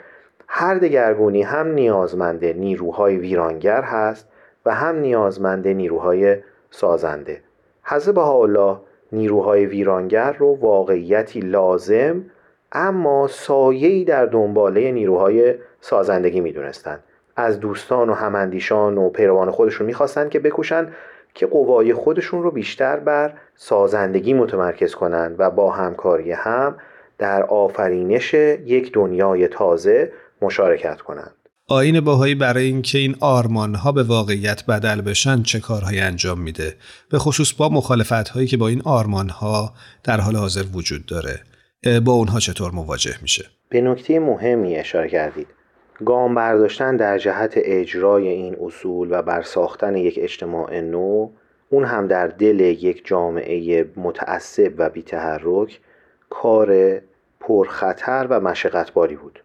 هر 0.47 0.75
دگرگونی 0.75 1.41
هم 1.41 1.67
نیازمند 1.67 2.45
نیروهای 2.45 3.17
ویرانگر 3.17 3.81
هست 3.81 4.27
و 4.65 4.73
هم 4.73 4.95
نیازمند 4.95 5.67
نیروهای 5.67 6.37
سازنده. 6.71 7.41
حضرت 7.83 8.15
بهاءالله 8.15 8.77
نیروهای 9.11 9.65
ویرانگر 9.65 10.31
رو 10.31 10.55
واقعیتی 10.55 11.39
لازم 11.39 12.25
اما 12.71 13.27
سایه‌ای 13.27 14.03
در 14.03 14.25
دنباله 14.25 14.91
نیروهای 14.91 15.55
سازندگی 15.81 16.41
می‌دونستند 16.41 17.03
از 17.35 17.59
دوستان 17.59 18.09
و 18.09 18.13
هماندیشان 18.13 18.97
و 18.97 19.09
پیروان 19.09 19.51
خودشون 19.51 19.87
می‌خواستند 19.87 20.29
که 20.29 20.39
بکوشن 20.39 20.87
که 21.33 21.45
قوای 21.45 21.93
خودشون 21.93 22.43
رو 22.43 22.51
بیشتر 22.51 22.99
بر 22.99 23.33
سازندگی 23.55 24.33
متمرکز 24.33 24.95
کنند 24.95 25.35
و 25.39 25.49
با 25.49 25.71
همکاری 25.71 26.31
هم 26.31 26.77
در 27.17 27.43
آفرینش 27.43 28.33
یک 28.33 28.91
دنیای 28.93 29.47
تازه 29.47 30.11
مشارکت 30.41 31.01
کنند 31.01 31.35
آین 31.67 32.01
باهایی 32.01 32.35
برای 32.35 32.63
اینکه 32.65 32.97
این 32.97 33.15
آرمان 33.19 33.75
ها 33.75 33.91
به 33.91 34.03
واقعیت 34.03 34.65
بدل 34.65 35.01
بشن 35.01 35.43
چه 35.43 35.59
کارهایی 35.59 35.99
انجام 35.99 36.41
میده؟ 36.41 36.75
به 37.09 37.19
خصوص 37.19 37.53
با 37.53 37.69
مخالفت 37.69 38.29
هایی 38.29 38.47
که 38.47 38.57
با 38.57 38.67
این 38.67 38.81
آرمان 38.85 39.29
ها 39.29 39.73
در 40.03 40.19
حال 40.19 40.35
حاضر 40.35 40.63
وجود 40.73 41.05
داره. 41.05 41.39
با 42.05 42.11
اونها 42.11 42.39
چطور 42.39 42.71
مواجه 42.71 43.13
میشه؟ 43.21 43.45
به 43.69 43.81
نکته 43.81 44.19
مهمی 44.19 44.75
اشاره 44.75 45.09
کردید. 45.09 45.47
گام 46.05 46.35
برداشتن 46.35 46.95
در 46.95 47.17
جهت 47.17 47.53
اجرای 47.55 48.27
این 48.27 48.57
اصول 48.61 49.07
و 49.11 49.21
برساختن 49.21 49.95
یک 49.95 50.19
اجتماع 50.21 50.79
نو 50.79 51.29
اون 51.69 51.85
هم 51.85 52.07
در 52.07 52.27
دل 52.27 52.59
یک 52.59 53.07
جامعه 53.07 53.85
متعصب 53.95 54.73
و 54.77 54.89
بیتحرک 54.89 55.79
کار 56.29 56.99
پرخطر 57.39 58.27
و 58.29 58.39
مشقتباری 58.39 59.15
بود. 59.15 59.43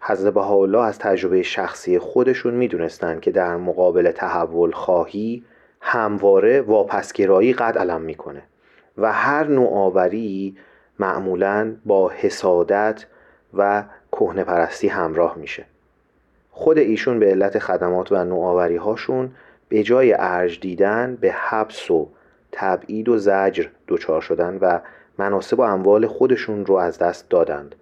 حضرت 0.00 0.34
بهاءالله 0.34 0.82
از 0.82 0.98
تجربه 0.98 1.42
شخصی 1.42 1.98
خودشون 1.98 2.54
می‌دونستند 2.54 3.20
که 3.20 3.30
در 3.30 3.56
مقابل 3.56 4.10
تحول 4.10 4.70
خواهی 4.70 5.44
همواره 5.80 6.60
واپسگرایی 6.60 7.52
قد 7.52 7.78
علم 7.78 8.00
می‌کنه 8.00 8.42
و 8.98 9.12
هر 9.12 9.46
نوآوری 9.46 10.56
معمولا 10.98 11.76
با 11.84 12.08
حسادت 12.08 13.06
و 13.54 13.84
کهنه 14.12 14.44
پرستی 14.44 14.88
همراه 14.88 15.38
میشه. 15.38 15.64
خود 16.50 16.78
ایشون 16.78 17.18
به 17.18 17.26
علت 17.26 17.58
خدمات 17.58 18.12
و 18.12 18.24
نوآوری 18.24 18.76
هاشون 18.76 19.30
به 19.68 19.82
جای 19.82 20.14
ارج 20.18 20.60
دیدن 20.60 21.18
به 21.20 21.32
حبس 21.32 21.90
و 21.90 22.08
تبعید 22.52 23.08
و 23.08 23.18
زجر 23.18 23.66
دچار 23.88 24.20
شدن 24.20 24.58
و 24.60 24.80
مناسب 25.18 25.58
و 25.58 25.62
اموال 25.62 26.06
خودشون 26.06 26.66
رو 26.66 26.74
از 26.74 26.98
دست 26.98 27.30
دادند. 27.30 27.74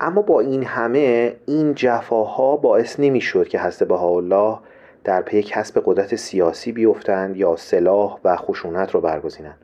اما 0.00 0.22
با 0.22 0.40
این 0.40 0.64
همه 0.64 1.36
این 1.46 1.74
جفاها 1.74 2.56
باعث 2.56 3.00
نمی‌شد 3.00 3.48
که 3.48 3.60
حضرت 3.60 3.88
بهاءالله 3.88 4.58
در 5.04 5.22
پی 5.22 5.42
کسب 5.42 5.82
قدرت 5.84 6.16
سیاسی 6.16 6.72
بیفتند 6.72 7.36
یا 7.36 7.56
سلاح 7.56 8.18
و 8.24 8.36
خشونت 8.36 8.94
رو 8.94 9.00
برگزینند. 9.00 9.63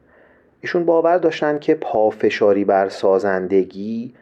ایشون 0.61 0.85
باور 0.85 1.19
داشتند 1.19 1.61
که 1.61 1.75
پافشاری 1.75 2.65
بر 2.65 2.89
سازندگی 2.89 4.15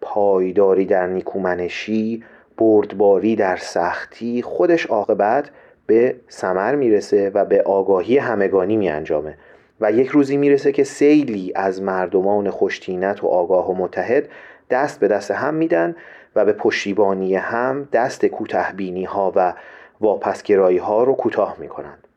پایداری 0.00 0.86
در 0.86 1.06
نیکومنشی 1.06 2.24
بردباری 2.58 3.36
در 3.36 3.56
سختی 3.56 4.42
خودش 4.42 4.86
عاقبت 4.86 5.50
به 5.86 6.16
سمر 6.28 6.74
می‌رسه 6.74 7.30
و 7.34 7.44
به 7.44 7.62
آگاهی 7.62 8.18
همگانی 8.18 8.76
میانجامه. 8.76 9.38
و 9.80 9.92
یک 9.92 10.08
روزی 10.08 10.36
می‌رسه 10.36 10.72
که 10.72 10.84
سیلی 10.84 11.52
از 11.56 11.82
مردمان 11.82 12.50
خوشتینت 12.50 13.24
و 13.24 13.26
آگاه 13.26 13.70
و 13.70 13.74
متحد 13.74 14.28
دست 14.70 15.00
به 15.00 15.08
دست 15.08 15.30
هم 15.30 15.54
میدن 15.54 15.96
و 16.36 16.44
به 16.44 16.52
پشتیبانی 16.52 17.34
هم 17.34 17.88
دست 17.92 18.26
کوتهبینی 18.26 19.04
ها 19.04 19.32
و 19.36 19.54
واپسگرایی 20.00 20.78
ها 20.78 21.04
رو 21.04 21.14
کوتاه 21.14 21.56
می‌کنند. 21.58 22.08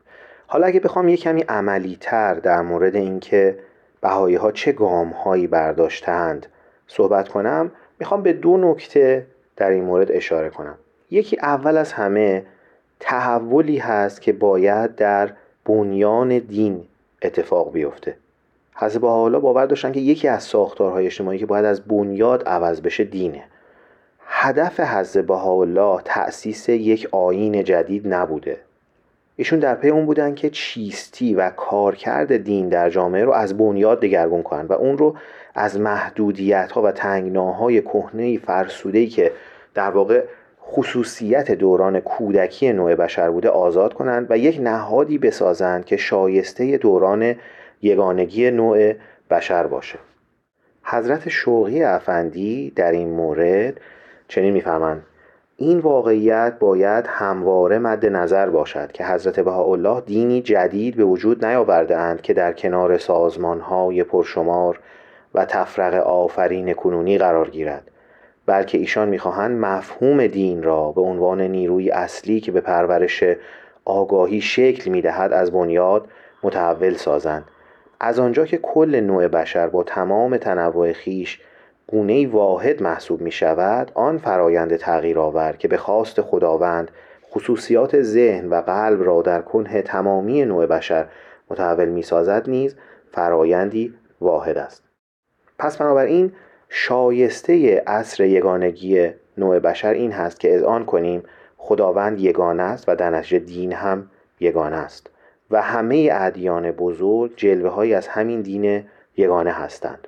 حالا 0.48 0.68
اگه 0.68 0.80
بخوام 0.80 1.08
یه 1.08 1.18
کمی 1.18 1.42
عملی 1.50 1.98
تر 2.02 2.34
در 2.34 2.62
مورد 2.62 2.96
اینکه 2.96 3.60
بهایی 4.06 4.36
ها 4.36 4.52
چه 4.52 4.72
گام 4.72 5.10
هایی 5.10 5.48
برداشتند 5.48 6.46
صحبت 6.88 7.28
کنم 7.28 7.72
می‌خوام 8.00 8.24
به 8.24 8.34
دو 8.34 8.58
نکته 8.58 9.28
در 9.56 9.70
این 9.70 9.84
مورد 9.84 10.12
اشاره 10.12 10.50
کنم. 10.50 10.76
یکی 11.12 11.38
اول 11.42 11.78
از 11.78 11.94
همه 11.94 12.46
تحولی 13.00 13.78
هست 13.78 14.22
که 14.22 14.34
باید 14.34 14.96
در 14.96 15.32
بنیان 15.66 16.40
دین 16.40 16.84
اتفاق 17.22 17.72
بیفته. 17.72 18.18
حضرت 18.76 19.04
حالا 19.04 19.40
باور 19.40 19.66
داشتن 19.66 19.92
که 19.92 20.00
یکی 20.00 20.28
از 20.28 20.44
ساختارهای 20.44 21.06
اجتماعی 21.06 21.40
که 21.40 21.46
باید 21.46 21.66
از 21.66 21.82
بنیاد 21.82 22.44
عوض 22.44 22.82
بشه 22.82 23.04
دینه. 23.04 23.44
هدف 24.26 24.80
حضرت 24.80 25.26
بهاءالله 25.26 26.02
تأسیس 26.06 26.70
یک 26.70 27.08
آیین 27.12 27.64
جدید 27.64 28.14
نبوده. 28.14 28.58
ایشون 29.36 29.60
در 29.60 29.76
پی 29.76 29.90
اون 29.90 30.06
بودن 30.06 30.36
که 30.36 30.50
چیستی 30.50 31.36
و 31.36 31.50
کارکرد 31.50 32.38
دین 32.38 32.70
در 32.70 32.90
جامعه 32.90 33.24
رو 33.24 33.32
از 33.32 33.58
بنیاد 33.58 34.02
دگرگون 34.02 34.44
کنند 34.44 34.72
و 34.72 34.74
اون 34.74 34.98
رو 34.98 35.16
از 35.56 35.80
محدودیت 35.80 36.72
ها 36.72 36.82
و 36.82 36.92
تنگناهای 36.92 37.82
کهنه 37.82 38.38
فرسوده 38.38 39.08
که 39.08 39.32
در 39.74 39.90
واقع 39.90 40.24
خصوصیت 40.62 41.52
دوران 41.52 42.00
کودکی 42.00 42.74
نوع 42.74 42.96
بشر 42.96 43.30
بوده 43.30 43.50
آزاد 43.50 43.94
کنند 43.94 44.28
و 44.30 44.38
یک 44.38 44.60
نهادی 44.62 45.18
بسازند 45.18 45.86
که 45.86 45.98
شایسته 45.98 46.78
دوران 46.78 47.36
یگانگی 47.82 48.52
نوع 48.52 48.94
بشر 49.30 49.68
باشه. 49.68 50.00
حضرت 50.84 51.30
شوقی 51.30 51.84
افندی 51.84 52.74
در 52.76 52.92
این 52.92 53.10
مورد 53.10 53.82
چنین 54.28 54.54
میفرمند 54.54 55.04
این 55.58 55.80
واقعیت 55.80 56.54
باید 56.60 57.06
همواره 57.08 57.80
مد 57.80 58.06
نظر 58.06 58.50
باشد 58.50 58.92
که 58.92 59.06
حضرت 59.06 59.40
بهاءالله 59.40 60.02
دینی 60.02 60.42
جدید 60.42 60.96
به 60.96 61.04
وجود 61.04 61.46
نیاورده 61.46 61.98
اند 61.98 62.22
که 62.22 62.34
در 62.34 62.54
کنار 62.54 63.00
های 63.62 64.04
پرشمار 64.04 64.80
و 65.34 65.46
تفرق 65.46 65.94
آفرین 65.94 66.74
کنونی 66.74 67.18
قرار 67.18 67.50
گیرد 67.50 67.92
بلکه 68.46 68.78
ایشان 68.78 69.10
می‌خواهند 69.10 69.66
مفهوم 69.66 70.28
دین 70.28 70.64
را 70.64 70.92
به 70.92 71.02
عنوان 71.02 71.42
نیروی 71.42 71.90
اصلی 71.90 72.40
که 72.40 72.52
به 72.52 72.62
پرورش 72.62 73.24
آگاهی 73.86 74.42
شکل 74.42 74.92
می‌دهد 74.92 75.34
از 75.34 75.52
بنیاد 75.52 76.08
متحول 76.44 76.94
سازند. 76.94 77.46
از 78.00 78.20
آنجا 78.20 78.46
که 78.46 78.58
کل 78.58 79.00
نوع 79.00 79.28
بشر 79.28 79.68
با 79.68 79.84
تمام 79.84 80.38
تنوع 80.38 80.94
خیش 80.94 81.42
گونه 81.96 82.28
واحد 82.28 82.84
محسوب 82.84 83.22
می 83.22 83.32
شود 83.32 83.92
آن 83.94 84.18
فرایند 84.18 84.76
تغییر 84.76 85.20
آور 85.20 85.56
که 85.60 85.68
به 85.68 85.78
خواست 85.78 86.22
خداوند 86.22 86.92
خصوصیات 87.32 88.02
ذهن 88.02 88.50
و 88.50 88.62
قلب 88.62 89.04
را 89.04 89.22
در 89.22 89.42
کنه 89.42 89.82
تمامی 89.82 90.46
نوع 90.46 90.66
بشر 90.66 91.06
متحول 91.50 91.90
می‌سازد 91.90 92.50
نیز 92.50 92.76
فرایندی 93.12 93.94
واحد 94.22 94.58
است. 94.58 94.84
پس 95.60 95.78
بنابراین 95.78 96.32
شایسته 96.70 97.84
عصر 97.88 98.24
یگانگی 98.24 99.10
نوع 99.38 99.60
بشر 99.60 99.94
این 99.94 100.12
هست 100.12 100.40
که 100.40 100.56
اذعان 100.56 100.86
کنیم 100.86 101.24
خداوند 101.58 102.20
یگانه 102.20 102.64
است 102.64 102.90
و 102.90 102.96
در 102.96 103.10
نتیجه 103.10 103.40
دین 103.40 103.74
هم 103.74 104.10
یگانه 104.40 104.76
است 104.76 105.10
و 105.52 105.62
همه 105.62 106.10
ادیان 106.14 106.72
بزرگ 106.72 107.34
جلوه 107.36 107.70
های 107.70 107.94
از 107.94 108.08
همین 108.08 108.42
دین 108.42 108.84
یگانه 109.18 109.52
هستند. 109.52 110.08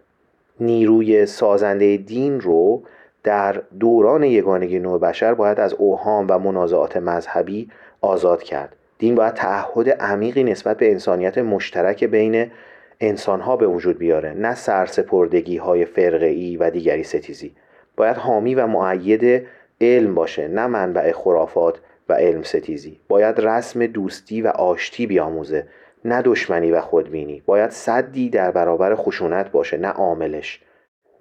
نیروی 0.59 1.25
سازنده 1.25 1.97
دین 1.97 2.41
رو 2.41 2.83
در 3.23 3.61
دوران 3.79 4.23
یگانگی 4.23 4.79
نوع 4.79 4.99
بشر 4.99 5.33
باید 5.33 5.59
از 5.59 5.73
اوهام 5.73 6.25
و 6.29 6.39
منازعات 6.39 6.97
مذهبی 6.97 7.69
آزاد 8.01 8.43
کرد. 8.43 8.75
دین 8.97 9.15
باید 9.15 9.33
تعهد 9.33 9.89
عمیقی 9.89 10.43
نسبت 10.43 10.77
به 10.77 10.91
انسانیت 10.91 11.37
مشترک 11.37 12.03
بین 12.03 12.51
انسانها 12.99 13.55
به 13.55 13.67
وجود 13.67 13.97
بیاره 13.97 14.33
نه 14.33 14.55
سرسپردگی 14.55 15.57
های 15.57 15.85
فرقه 15.85 16.57
و 16.59 16.71
دیگری 16.71 17.03
ستیزی. 17.03 17.55
باید 17.95 18.17
حامی 18.17 18.55
و 18.55 18.67
معید 18.67 19.45
علم 19.81 20.15
باشه 20.15 20.47
نه 20.47 20.67
منبع 20.67 21.11
خرافات 21.11 21.79
و 22.09 22.13
علم 22.13 22.43
ستیزی. 22.43 22.99
باید 23.07 23.39
رسم 23.39 23.85
دوستی 23.85 24.41
و 24.41 24.47
آشتی 24.47 25.07
بیاموزه. 25.07 25.67
نه 26.07 26.21
دشمنی 26.21 26.71
و 26.71 26.81
خودبینی. 26.81 27.43
باید 27.45 27.69
صدی 27.69 28.29
در 28.29 28.51
برابر 28.51 28.95
خشونت 28.95 29.51
باشه 29.51 29.77
نه 29.77 29.87
عاملش. 29.87 30.61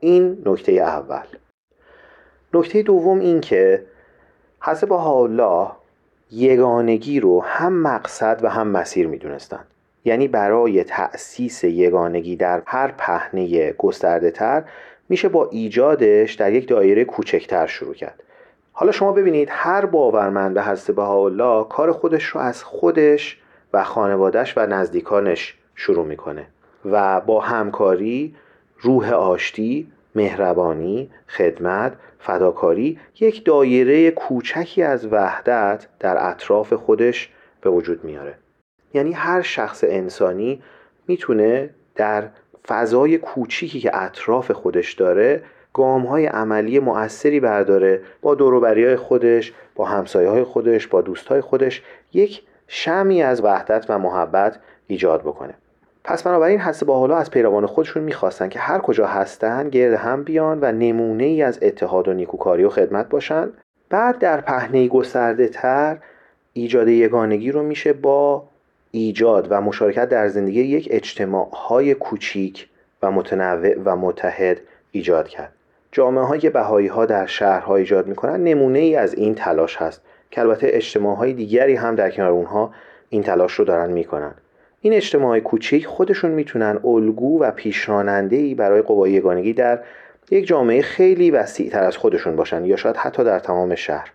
این 0.01 0.43
نکته 0.47 0.73
اول. 0.73 1.27
نکته 2.55 2.83
دوم 2.83 3.19
این 3.19 3.41
که 3.41 3.83
حضرت 4.61 4.93
الله 4.93 5.69
یگانگی 6.31 7.21
رو 7.21 7.43
هم 7.43 7.83
مقصد 7.83 8.41
و 8.43 8.49
هم 8.49 8.69
مسیر 8.69 9.07
می‌دونستند 9.07 9.67
یعنی 10.05 10.29
برای 10.29 10.85
تأسیس 10.85 11.65
یگانگی 11.65 12.37
در 12.37 12.63
هر 12.67 12.95
پهنه 12.99 13.73
گسترده 13.73 14.31
تر 14.31 14.65
میشه 15.09 15.29
با 15.29 15.49
ایجادش 15.53 16.35
در 16.35 16.53
یک 16.53 16.69
دایره 16.69 17.05
کوچکتر 17.05 17.67
شروع 17.67 17.95
کرد. 17.95 18.23
حالا 18.73 18.93
شما 18.93 19.13
ببینید 19.13 19.49
هر 19.51 19.87
باورمند 19.87 20.55
به 20.55 20.63
حضرت 20.63 20.97
بهاءالله 20.97 21.65
کار 21.69 21.93
خودش 21.93 22.25
رو 22.25 22.41
از 22.41 22.65
خودش 22.65 23.39
و 23.77 23.85
خانوادش 23.85 24.59
و 24.59 24.67
نزدیکانش 24.67 25.55
شروع 25.75 26.07
می‌کنه 26.07 26.47
و 26.85 27.21
با 27.21 27.41
همکاری 27.41 28.35
روح 28.81 29.13
آشتی 29.13 29.93
مهربانی 30.15 31.11
خدمت 31.29 31.93
فداکاری 32.19 32.99
یک 33.21 33.45
دایره 33.45 34.11
کوچکی 34.11 34.83
از 34.83 35.07
وحدت 35.13 35.87
در 36.01 36.31
اطراف 36.31 36.73
خودش 36.73 37.31
به 37.61 37.71
وجود 37.71 38.05
میاره. 38.05 38.35
یعنی 38.95 39.13
هر 39.13 39.43
شخص 39.43 39.85
انسانی 39.89 40.63
می‌تونه 41.09 41.71
در 41.95 42.29
فضای 42.69 43.19
کوچیکی 43.19 43.81
که 43.81 43.97
اطراف 43.97 44.51
خودش 44.51 44.93
داره 44.93 45.43
گام 45.73 46.07
های 46.07 46.27
عملی 46.27 46.79
مؤثری 46.79 47.41
برداره 47.41 48.01
با 48.23 48.35
دوروبری 48.35 48.97
خودش 48.97 49.53
با 49.75 49.85
همسایه 49.85 50.29
های 50.29 50.45
خودش 50.45 50.87
با 50.87 51.01
دوست 51.01 51.27
های 51.27 51.41
خودش. 51.41 51.83
یک 52.13 52.43
شمی 52.69 53.23
از 53.23 53.45
وحدت 53.45 53.87
و 53.89 53.99
محبت 53.99 54.59
ایجاد 54.87 55.21
بکنه. 55.21 55.55
پس 56.05 56.23
بنابراین 56.23 56.61
حضرت 56.61 56.89
حالا 56.89 57.17
از 57.17 57.31
پیروان 57.31 57.67
خودشون 57.67 58.03
می‌خواستن 58.03 58.49
که 58.49 58.59
هر 58.59 58.79
کجا 58.79 59.07
هستن 59.07 59.69
گرد 59.69 59.95
هم 59.95 60.25
بیان 60.25 60.59
و 60.61 60.73
نمونه 60.73 61.25
ای 61.25 61.43
از 61.43 61.59
اتحاد 61.63 62.09
و 62.09 62.13
نیکوکاری 62.13 62.65
و 62.65 62.69
خدمت 62.69 63.09
باشن. 63.09 63.49
بعد 63.89 64.19
در 64.19 64.41
پهنه 64.41 64.89
گسترده 64.89 65.49
تر 65.49 65.99
ایجاد 66.53 66.89
یگانگی 66.89 67.53
رو 67.53 67.63
میشه 67.63 67.93
با 67.93 68.43
ایجاد 68.91 69.47
و 69.51 69.61
مشارکت 69.61 70.09
در 70.09 70.29
زندگی 70.29 70.63
یک 70.63 70.89
اجتماع 70.91 71.51
های 71.69 71.95
کوچیک 71.95 72.69
و 73.03 73.11
متنوع 73.11 73.75
و 73.85 73.97
متحد 73.97 74.61
ایجاد 74.93 75.29
کرد. 75.29 75.53
جامعه 75.93 76.25
های 76.25 76.51
بهایی 76.51 76.87
ها 76.87 77.07
در 77.07 77.27
شهرها 77.27 77.77
ایجاد 77.77 78.07
می‌کنن 78.07 78.45
نمونه 78.45 78.79
ای 78.79 78.97
از 78.97 79.15
این 79.15 79.35
تلاش 79.35 79.77
هست. 79.77 80.03
که 80.31 80.41
البته 80.41 80.67
اجتماع 80.71 81.17
های 81.17 81.33
دیگری 81.33 81.75
هم 81.75 81.95
در 81.95 82.11
کنار 82.11 82.31
اونها 82.31 82.73
این 83.09 83.23
تلاش 83.23 83.53
رو 83.53 83.65
دارن 83.65 83.93
می‌کنن. 83.93 84.35
این 84.81 84.93
اجتماع 84.93 85.41
کوچیک 85.41 85.87
خودشون 85.87 86.31
می‌تونن 86.31 86.79
الگو 86.85 87.41
و 87.41 87.51
پیشراننده 87.51 88.37
ای 88.37 88.55
برای 88.55 88.83
قوای 88.83 89.11
یگانگی 89.11 89.53
در 89.53 89.81
یک 90.31 90.47
جامعه 90.47 90.83
خیلی 90.83 91.31
وسیع 91.31 91.71
تر 91.71 91.85
از 91.85 91.97
خودشون 91.97 92.37
باشن 92.37 92.65
یا 92.65 92.77
شاید 92.77 92.97
حتی 92.97 93.25
در 93.25 93.39
تمام 93.39 93.75
شهر. 93.75 94.13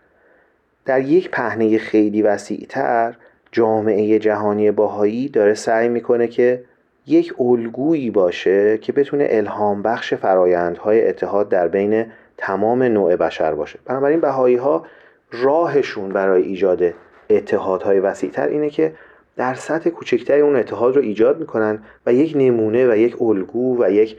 در 0.85 1.01
یک 1.01 1.29
پهنه 1.29 1.77
خیلی 1.77 2.21
وسیع 2.21 2.65
تر 2.69 3.15
جامعه 3.51 4.19
جهانی 4.19 4.71
باهایی 4.71 5.29
داره 5.29 5.53
سعی 5.53 5.89
می‌کنه 5.89 6.27
که 6.27 6.63
یک 7.07 7.33
الگویی 7.39 8.11
باشه 8.11 8.77
که 8.77 8.91
بتونه 8.91 9.27
الهام 9.29 9.81
بخش 9.81 10.13
فرایندهای 10.13 11.07
اتحاد 11.07 11.49
در 11.49 11.67
بین 11.67 12.05
تمام 12.37 12.83
نوع 12.83 13.15
بشر 13.15 13.53
باشه. 13.53 13.79
بنابراین 13.85 14.19
بهایی 14.19 14.55
ها 14.55 14.85
راهشون 15.31 16.09
برای 16.09 16.43
ایجاد 16.43 16.83
اتحادهای 17.29 17.99
وسیعتر 17.99 18.47
اینه 18.47 18.69
که 18.69 18.93
در 19.35 19.53
سطح 19.53 19.89
کوچکتری 19.89 20.41
اون 20.41 20.55
اتحاد 20.55 20.95
رو 20.95 21.01
ایجاد 21.01 21.39
می‌کنن 21.39 21.83
و 22.05 22.13
یک 22.13 22.33
نمونه 22.35 22.91
و 22.91 22.95
یک 22.95 23.21
الگو 23.21 23.83
و 23.83 23.91
یک 23.91 24.17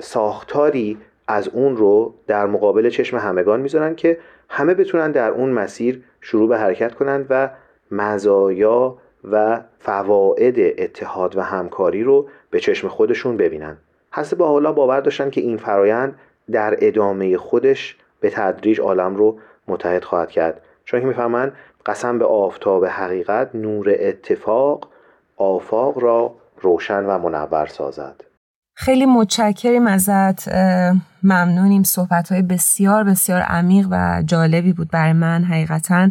ساختاری 0.00 0.98
از 1.28 1.48
اون 1.48 1.76
رو 1.76 2.14
در 2.26 2.46
مقابل 2.46 2.90
چشم 2.90 3.16
همگان 3.16 3.60
می‌ذارن 3.60 3.94
که 3.94 4.18
همه 4.48 4.74
بتونن 4.74 5.12
در 5.12 5.30
اون 5.30 5.50
مسیر 5.50 6.02
شروع 6.20 6.48
به 6.48 6.58
حرکت 6.58 6.94
کنند 6.94 7.26
و 7.30 7.50
مزایا 7.90 8.98
و 9.30 9.60
فواید 9.78 10.74
اتحاد 10.78 11.36
و 11.36 11.40
همکاری 11.40 12.02
رو 12.02 12.28
به 12.50 12.60
چشم 12.60 12.88
خودشون 12.88 13.36
ببینن. 13.36 13.76
حسب 14.10 14.36
با 14.36 14.48
حالا 14.48 14.72
باور 14.72 15.00
داشتن 15.00 15.30
که 15.30 15.40
این 15.40 15.56
فرایند 15.56 16.18
در 16.50 16.76
ادامه 16.80 17.36
خودش 17.36 17.96
به 18.20 18.30
تدریج 18.30 18.80
عالم 18.80 19.16
رو 19.16 19.38
متحد 19.68 20.04
خواهد 20.04 20.30
کرد. 20.30 20.60
چون 20.84 21.00
که 21.00 21.06
می‌فهمن 21.06 21.52
قسم 21.86 22.18
به 22.18 22.24
آفتاب 22.24 22.86
حقیقت 22.86 23.54
نور 23.54 23.94
اتفاق 24.00 24.88
آفاق 25.36 25.98
را 25.98 26.34
روشن 26.60 27.04
و 27.04 27.18
منور 27.18 27.66
سازد. 27.66 28.20
خیلی 28.74 29.06
متشکریم 29.06 29.86
ازت 29.86 30.48
ممنونیم. 31.22 31.82
صحبت 31.82 32.32
های 32.32 32.42
بسیار 32.42 33.04
بسیار 33.04 33.40
عمیق 33.40 33.86
و 33.90 34.22
جالبی 34.26 34.72
بود 34.72 34.90
برای 34.90 35.12
من 35.12 35.44
حقیقتا. 35.44 36.10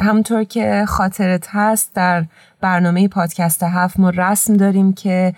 همونطور 0.00 0.44
که 0.44 0.84
خاطرت 0.88 1.48
هست 1.50 1.94
در 1.94 2.24
برنامه 2.60 3.08
پادکست 3.08 3.62
هفت 3.62 4.00
ما 4.00 4.10
رسم 4.10 4.56
داریم 4.56 4.92
که 4.92 5.34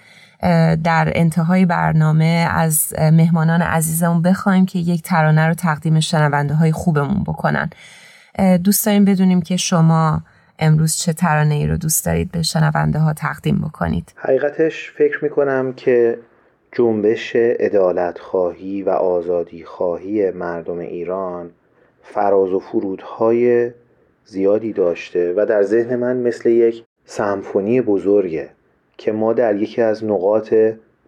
در 0.84 1.12
انتهای 1.14 1.66
برنامه 1.66 2.48
از 2.50 2.94
مهمانان 2.98 3.62
عزیزمون 3.62 4.22
بخوایم 4.22 4.66
که 4.66 4.78
یک 4.78 5.02
ترانه 5.02 5.48
رو 5.48 5.54
تقدیم 5.54 6.00
شنونده 6.00 6.54
های 6.54 6.72
خوبمون 6.72 7.22
بکنن. 7.22 7.70
دوست 8.64 8.86
داریم 8.86 9.04
بدونیم 9.04 9.42
که 9.42 9.56
شما 9.56 10.22
امروز 10.58 10.96
چه 10.96 11.12
ترانه 11.12 11.54
ای 11.54 11.66
رو 11.66 11.76
دوست 11.76 12.06
دارید 12.06 12.30
به 12.30 12.42
شنونده 12.42 12.98
ها 12.98 13.12
تقدیم 13.12 13.58
بکنید. 13.58 14.12
حقیقتش 14.16 14.90
فکر 14.90 15.18
می‌کنم 15.22 15.72
که 15.72 16.18
جنبش 16.72 17.32
ادالت 17.36 18.18
خواهی 18.18 18.82
و 18.82 18.90
آزادی 18.90 19.64
خواهی 19.64 20.30
مردم 20.30 20.78
ایران 20.78 21.50
فراز 22.02 22.52
و 22.52 22.58
فرودهای 22.58 23.70
زیادی 24.24 24.72
داشته 24.72 25.34
و 25.36 25.46
در 25.46 25.62
ذهن 25.62 25.96
من 25.96 26.16
مثل 26.16 26.48
یک 26.48 26.84
سمفونی 27.04 27.80
بزرگه. 27.80 28.50
که 28.98 29.12
ما 29.12 29.32
در 29.32 29.56
یکی 29.56 29.82
از 29.82 30.04
نقاط 30.04 30.54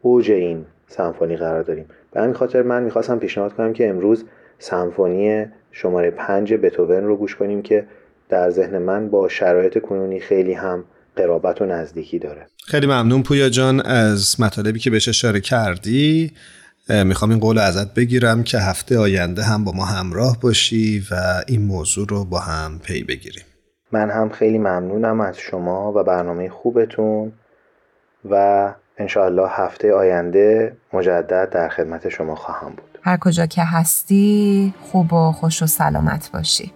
اوج 0.03 0.31
این 0.31 0.65
سمفونی 0.89 1.37
قرار 1.37 1.63
داریم. 1.63 1.87
به 2.13 2.21
همین 2.21 2.35
خاطر 2.35 2.63
من 2.63 2.83
می‌خواستم 2.83 3.19
پیشنهاد 3.19 3.53
کنم 3.53 3.73
که 3.73 3.89
امروز 3.89 4.25
سمفونی 4.59 5.47
شماره 5.73 6.11
پنج 6.11 6.55
بتوون 6.55 7.05
رو 7.05 7.17
گوش 7.17 7.37
کنیم 7.37 7.63
که 7.63 7.87
در 8.29 8.51
ذهن 8.51 8.79
من 8.79 9.09
با 9.09 9.29
شرایط 9.29 9.79
کنونی 9.79 10.21
خیلی 10.21 10.53
هم 10.53 10.85
قرابت 11.17 11.63
و 11.63 11.67
نزدیکی 11.67 12.19
داره. 12.19 12.47
خیلی 12.67 12.87
ممنون 12.87 13.23
پویا 13.23 13.49
جان 13.49 13.81
از 13.81 14.41
مطالبی 14.41 14.79
که 14.79 14.91
بهش 14.91 15.09
اشاره 15.09 15.41
کردی. 15.41 16.33
می‌خوام 16.89 17.31
این 17.31 17.41
قول 17.41 17.59
ازت 17.59 17.95
بگیرم 17.95 18.43
که 18.43 18.59
هفته 18.59 18.99
آینده 18.99 19.43
هم 19.43 19.65
با 19.65 19.73
ما 19.73 19.85
همراه 19.85 20.41
باشی 20.41 21.03
و 21.11 21.15
این 21.49 21.63
موضوع 21.63 22.07
رو 22.09 22.25
با 22.25 22.39
هم 22.39 22.79
پی 22.79 23.05
بگیریم. 23.05 23.45
من 23.93 24.11
هم 24.11 24.29
خیلی 24.29 24.59
ممنونم 24.59 25.21
از 25.21 25.39
شما 25.39 25.93
و 25.97 26.03
برنامه 26.05 26.49
خوبتون. 26.49 27.33
و 28.31 28.73
انشاءالله 28.99 29.49
هفته 29.51 29.95
آینده 29.95 30.77
مجدد 30.93 31.51
در 31.51 31.69
خدمت 31.69 32.09
شما 32.09 32.35
خواهم 32.35 32.71
بود. 32.71 32.99
هر 33.03 33.17
کجا 33.17 33.47
که 33.47 33.65
هستی 33.65 34.75
خوب 34.81 35.13
و 35.13 35.33
خوش 35.33 35.63
و 35.63 35.67
سلامت 35.67 36.31
باشی. 36.33 36.73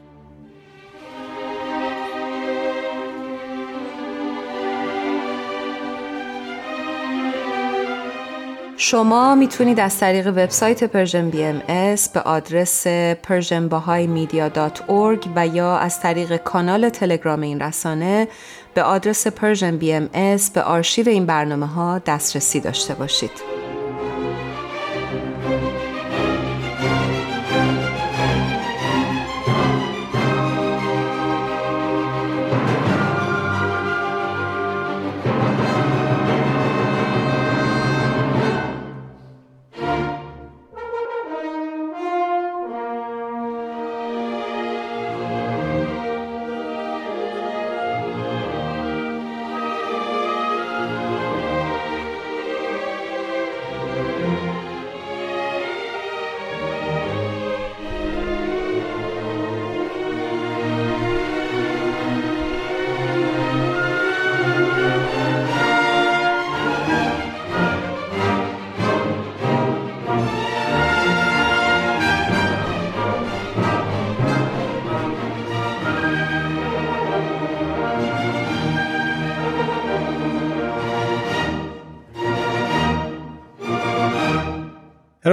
شما 8.81 9.35
می‌تونید 9.35 9.81
از 9.81 9.99
طریق 9.99 10.27
وبسایت 10.27 10.85
Persian 10.85 11.31
BMS 11.31 12.09
به 12.09 12.21
آدرس 12.21 12.87
persianbahaimedia.org 12.87 15.29
و 15.37 15.47
یا 15.47 15.77
از 15.77 16.01
طریق 16.01 16.37
کانال 16.37 16.89
تلگرام 16.89 17.41
این 17.41 17.61
رسانه 17.61 18.29
به 18.75 18.83
آدرس 18.83 19.27
Persian 19.27 19.77
BMS 19.77 20.51
به 20.51 20.63
آرشیو 20.63 21.09
این 21.09 21.27
برنامه 21.27 21.67
ها 21.67 21.99
دسترسی 21.99 22.61
داشته 22.61 22.95
باشید. 22.95 23.58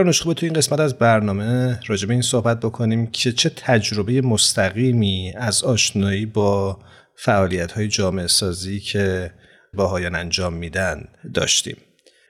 هرانوش 0.06 0.22
خوبه 0.22 0.36
تو 0.36 0.46
این 0.46 0.54
قسمت 0.54 0.80
از 0.80 0.98
برنامه 0.98 1.80
راجع 1.88 2.08
به 2.08 2.14
این 2.14 2.22
صحبت 2.22 2.60
بکنیم 2.60 3.08
که 3.08 3.32
چه 3.32 3.50
تجربه 3.50 4.22
مستقیمی 4.22 5.34
از 5.38 5.64
آشنایی 5.64 6.26
با 6.26 6.80
فعالیت 7.16 7.72
های 7.72 7.88
جامعه 7.88 8.28
سازی 8.28 8.80
که 8.80 9.32
باهایان 9.74 10.16
انجام 10.16 10.54
میدن 10.54 11.04
داشتیم 11.34 11.78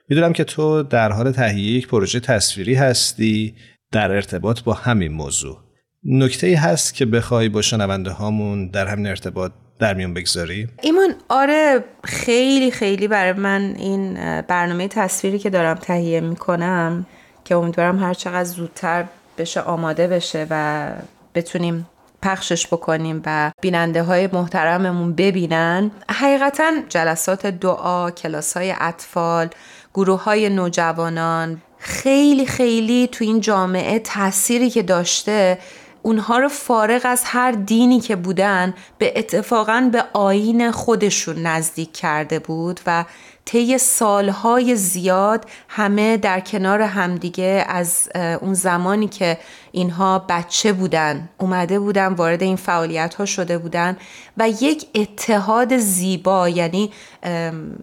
می‌دونم 0.10 0.34
که 0.34 0.44
تو 0.44 0.84
در 0.84 1.12
حال 1.12 1.32
تهیه 1.32 1.78
یک 1.78 1.88
پروژه 1.88 2.20
تصویری 2.20 2.76
هستی 2.76 3.56
در 3.92 4.12
ارتباط 4.12 4.62
با 4.62 4.74
همین 4.74 5.12
موضوع 5.12 5.58
نکته 6.04 6.48
ای 6.48 6.54
هست 6.54 6.94
که 6.94 7.06
بخوای 7.06 7.50
با 7.50 7.62
شنونده 7.62 8.12
هامون 8.12 8.68
در 8.68 8.88
همین 8.88 9.08
ارتباط 9.08 9.52
در 9.80 9.94
میون 9.94 10.14
بگذاری؟ 10.14 10.68
ایمان 10.82 11.16
آره 11.30 11.84
خیلی 12.04 12.72
خیلی 12.72 13.08
برای 13.08 13.34
من 13.34 13.76
این 13.78 14.14
برنامه 14.42 14.88
تصویری 14.88 15.40
که 15.40 15.50
دارم 15.50 15.76
تهیه 15.76 16.22
می‌کنم 16.22 17.06
که 17.46 17.56
امیدوارم 17.56 18.00
هر 18.00 18.14
چقدر 18.14 18.44
زودتر 18.44 19.06
بشه 19.38 19.62
آماده 19.62 20.08
بشه 20.08 20.48
و 20.50 20.92
بتونیم 21.36 21.88
پخشش 22.22 22.68
بکنیم 22.68 23.22
و 23.26 23.52
بیننده 23.62 24.04
های 24.04 24.30
محترممون 24.34 25.14
ببینن. 25.14 25.92
حقیقتا 26.10 26.72
جلسات 26.90 27.48
دعا 27.48 28.12
کلاس 28.12 28.58
های 28.58 28.74
اطفال 28.80 29.50
گروه 29.94 30.24
های 30.24 30.50
نوجوانان 30.50 31.62
خیلی 31.78 32.46
خیلی 32.46 33.10
تو 33.12 33.24
این 33.24 33.42
جامعه 33.42 34.00
تأثیری 34.00 34.70
که 34.70 34.84
داشته 34.84 35.58
اونها 36.02 36.38
رو 36.38 36.50
فارغ 36.50 37.02
از 37.04 37.22
هر 37.26 37.52
دینی 37.52 38.00
که 38.00 38.16
بودن 38.16 38.74
به 38.98 39.14
اتفاقا 39.16 39.90
به 39.92 40.04
آین 40.14 40.72
خودشون 40.72 41.48
نزدیک 41.48 41.94
کرده 41.94 42.40
بود 42.40 42.80
و 42.86 43.06
طی 43.46 43.78
سالهای 43.78 44.76
زیاد 44.76 45.46
همه 45.70 46.18
در 46.18 46.40
کنار 46.40 46.82
همدیگه 46.82 47.66
از 47.68 48.10
اون 48.16 48.54
زمانی 48.54 49.08
که 49.08 49.38
اینها 49.72 50.26
بچه 50.30 50.74
بودن 50.74 51.30
اومده 51.38 51.80
بودن 51.80 52.08
وارد 52.08 52.44
این 52.44 52.56
فعالیت 52.56 53.16
ها 53.16 53.26
شده 53.26 53.58
بودن 53.58 53.98
و 54.38 54.50
یک 54.50 54.86
اتحاد 54.96 55.78
زیبا 55.78 56.50
یعنی 56.50 56.92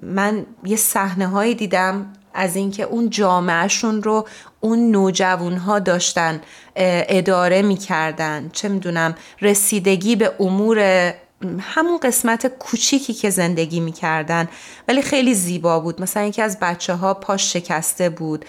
من 0.03 0.47
یه 0.65 0.77
صحنه 0.77 1.27
هایی 1.27 1.55
دیدم 1.55 2.13
از 2.35 2.57
اینکه 2.57 2.83
اون 2.83 3.11
جامعهشون 3.11 4.03
رو 4.03 4.27
اون 4.61 4.91
نوجوان 4.91 5.57
ها 5.57 5.79
داشتن 5.79 6.41
اداره 6.77 7.63
می‌کردن. 7.63 8.51
چه 8.53 8.69
می‌دونم 8.69 9.15
رسیدگی 9.41 10.17
به 10.17 10.33
امور 10.41 11.13
همون 11.61 11.99
قسمت 11.99 12.47
کوچیکی 12.47 13.15
که 13.15 13.31
زندگی 13.31 13.81
می‌کردن 13.81 14.49
ولی 14.89 15.03
خیلی 15.03 15.35
زیبا 15.35 15.81
بود. 15.81 16.03
مثلا 16.03 16.23
یکی 16.23 16.43
از 16.43 16.59
بچه 16.61 16.95
ها 16.95 17.15
پاش 17.15 17.53
شکسته 17.53 18.09
بود 18.09 18.45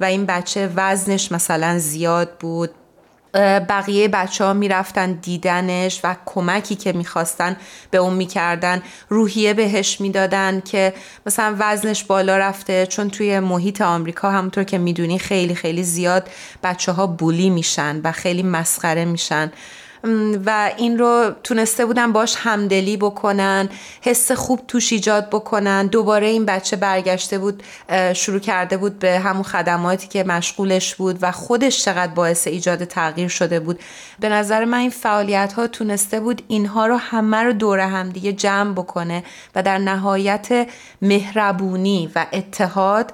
و 0.00 0.04
این 0.04 0.26
بچه 0.26 0.70
وزنش 0.76 1.32
مثلا 1.32 1.78
زیاد 1.78 2.38
بود. 2.38 2.70
بقیه 3.68 4.08
بچه 4.08 4.44
ها 4.44 4.52
می‌رفتن 4.52 5.12
دیدنش 5.12 6.00
و 6.04 6.16
کمکی 6.26 6.74
که 6.74 6.92
می‌خواستن 6.92 7.56
به 7.90 7.98
اون 7.98 8.14
می‌کردن 8.14 8.82
روحیه 9.08 9.54
بهش 9.54 10.00
می‌دادن 10.00 10.60
که 10.60 10.94
مثلا 11.26 11.56
وزنش 11.58 12.04
بالا 12.04 12.38
رفته. 12.38 12.86
چون 12.86 13.10
توی 13.10 13.40
محیط 13.40 13.80
آمریکا 13.80 14.30
همونطور 14.30 14.64
که 14.64 14.78
می‌دونی 14.78 15.18
خیلی 15.18 15.54
خیلی 15.54 15.82
زیاد 15.82 16.28
بچه 16.62 16.92
ها 16.92 17.06
بولی 17.06 17.50
میشن 17.50 18.00
و 18.04 18.12
خیلی 18.12 18.42
مسخره 18.42 19.04
میشن. 19.04 19.52
و 20.46 20.70
این 20.76 20.98
رو 20.98 21.30
تونسته 21.44 21.86
بودن 21.86 22.12
باش 22.12 22.36
همدلی 22.38 22.96
بکنن 22.96 23.68
حس 24.00 24.32
خوب 24.32 24.60
توش 24.68 24.92
ایجاد 24.92 25.30
بکنن. 25.30 25.86
دوباره 25.86 26.26
این 26.26 26.44
بچه 26.44 26.76
برگشته 26.76 27.38
بود 27.38 27.62
شروع 28.14 28.38
کرده 28.38 28.76
بود 28.76 28.98
به 28.98 29.18
همون 29.18 29.42
خدماتی 29.42 30.08
که 30.08 30.24
مشغولش 30.24 30.94
بود 30.94 31.18
و 31.22 31.32
خودش 31.32 31.84
چقدر 31.84 32.12
باعث 32.12 32.46
ایجاد 32.46 32.84
تغییر 32.84 33.28
شده 33.28 33.60
بود. 33.60 33.80
به 34.20 34.28
نظر 34.28 34.64
من 34.64 34.78
این 34.78 34.90
فعالیت 34.90 35.52
ها 35.52 35.66
تونسته 35.66 36.20
بود 36.20 36.42
اینها 36.48 36.86
رو 36.86 36.96
همه 36.96 37.36
رو 37.36 37.52
دور 37.52 37.78
هم 37.78 38.08
دیگه 38.08 38.32
جمع 38.32 38.72
بکنه 38.72 39.24
و 39.54 39.62
در 39.62 39.78
نهایت 39.78 40.68
مهربونی 41.02 42.12
و 42.14 42.26
اتحاد 42.32 43.12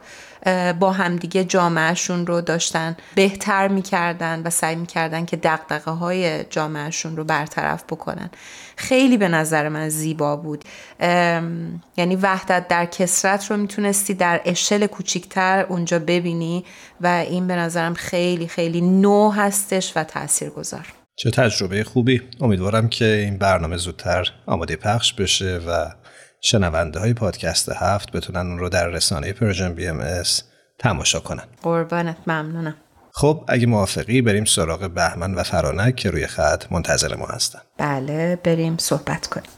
با 0.81 0.93
همدیگه 0.93 1.45
جامعهشون 1.45 2.27
رو 2.27 2.41
داشتن 2.41 2.97
بهتر 3.15 3.69
می‌کردن 3.69 4.43
و 4.45 4.51
سعی 4.51 4.77
می‌کردن 4.77 5.25
که 5.25 5.37
دقدقه 5.37 5.91
های 5.91 6.45
جامعهشون 6.45 7.17
رو 7.17 7.25
برطرف 7.25 7.85
بکنن. 7.85 8.31
خیلی 8.77 9.17
به 9.17 9.29
نظر 9.29 9.69
من 9.69 9.89
زیبا 9.89 10.37
بود. 10.37 10.65
یعنی 11.97 12.17
وحدت 12.23 12.69
در 12.69 12.87
کثرت 12.87 13.51
رو 13.51 13.57
می‌تونستی 13.57 14.15
در 14.15 14.41
اشل 14.45 14.87
کوچیکتر 14.87 15.67
اونجا 15.69 15.99
ببینی 15.99 16.65
و 17.01 17.07
این 17.07 17.47
به 17.47 17.57
نظرم 17.57 17.95
خیلی 17.95 18.49
خیلی 18.49 18.81
نو 18.81 19.31
هستش 19.31 19.93
و 19.97 20.05
تأثیر 20.05 20.51
گذار 20.51 20.87
چه 21.17 21.31
تجربه 21.31 21.85
خوبی. 21.85 22.23
امیدوارم 22.41 22.89
که 22.89 23.05
این 23.05 23.39
برنامه 23.39 23.77
زودتر 23.77 24.33
آماده 24.47 24.77
پخش 24.77 25.13
بشه 25.13 25.61
و 25.69 25.87
شنونده 26.45 27.01
های 27.01 27.15
پادکست 27.15 27.69
هفت 27.69 28.13
بتونن 28.13 28.41
اون 28.41 28.59
رو 28.59 28.69
در 28.69 28.89
رسانه 28.89 29.33
Persian 29.33 29.75
BMS 29.75 30.43
تماشا 30.79 31.21
کنن. 31.21 31.45
قربانت 31.63 32.17
ممنونم. 32.27 32.75
خب 33.13 33.45
اگه 33.49 33.67
موافقی 33.67 34.23
بریم 34.23 34.45
سراغ 34.45 34.91
بهمن 34.91 35.35
و 35.35 35.43
فرانک 35.43 35.97
که 35.97 36.11
روی 36.11 36.27
خط 36.27 36.73
منتظر 36.73 37.17
ما 37.17 37.27
هستن. 37.27 37.59
بله 37.79 38.37
بریم 38.45 38.77
صحبت 38.79 39.27
کنیم. 39.27 39.51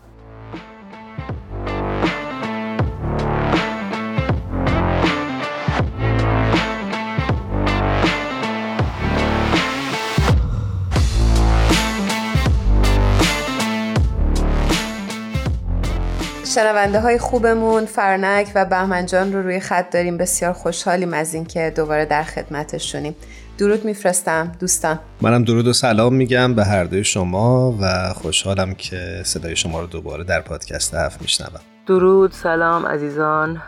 شنونده 16.57 17.01
های 17.01 17.19
خوبمون 17.19 17.87
فرنک 17.87 18.53
و 18.55 18.65
بهمن 18.65 19.07
جان 19.07 19.33
رو 19.33 19.43
روی 19.43 19.61
خط 19.61 19.91
داریم. 19.91 20.17
بسیار 20.17 20.53
خوشحالیم 20.53 21.15
از 21.15 21.35
اینکه 21.35 21.73
دوباره 21.77 22.05
در 22.05 22.23
خدمتشونیم. 22.23 23.17
درود 23.59 23.85
میفرستم 23.85 24.53
دوستان. 24.61 24.99
منم 25.21 25.45
درود 25.45 25.67
و 25.67 25.73
سلام 25.73 26.15
میگم 26.15 26.55
به 26.55 26.65
هر 26.65 26.85
دوی 26.85 27.05
شما 27.05 27.75
و 27.81 28.13
خوشحالم 28.13 28.75
که 28.75 29.23
صدای 29.25 29.57
شما 29.57 29.81
رو 29.81 29.87
دوباره 29.87 30.25
در 30.25 30.41
پادکست 30.41 30.95
هفت 30.95 31.23
میشنوم. 31.23 31.61
درود 31.87 32.33
سلام 32.33 32.87
عزیزان. 32.87 33.63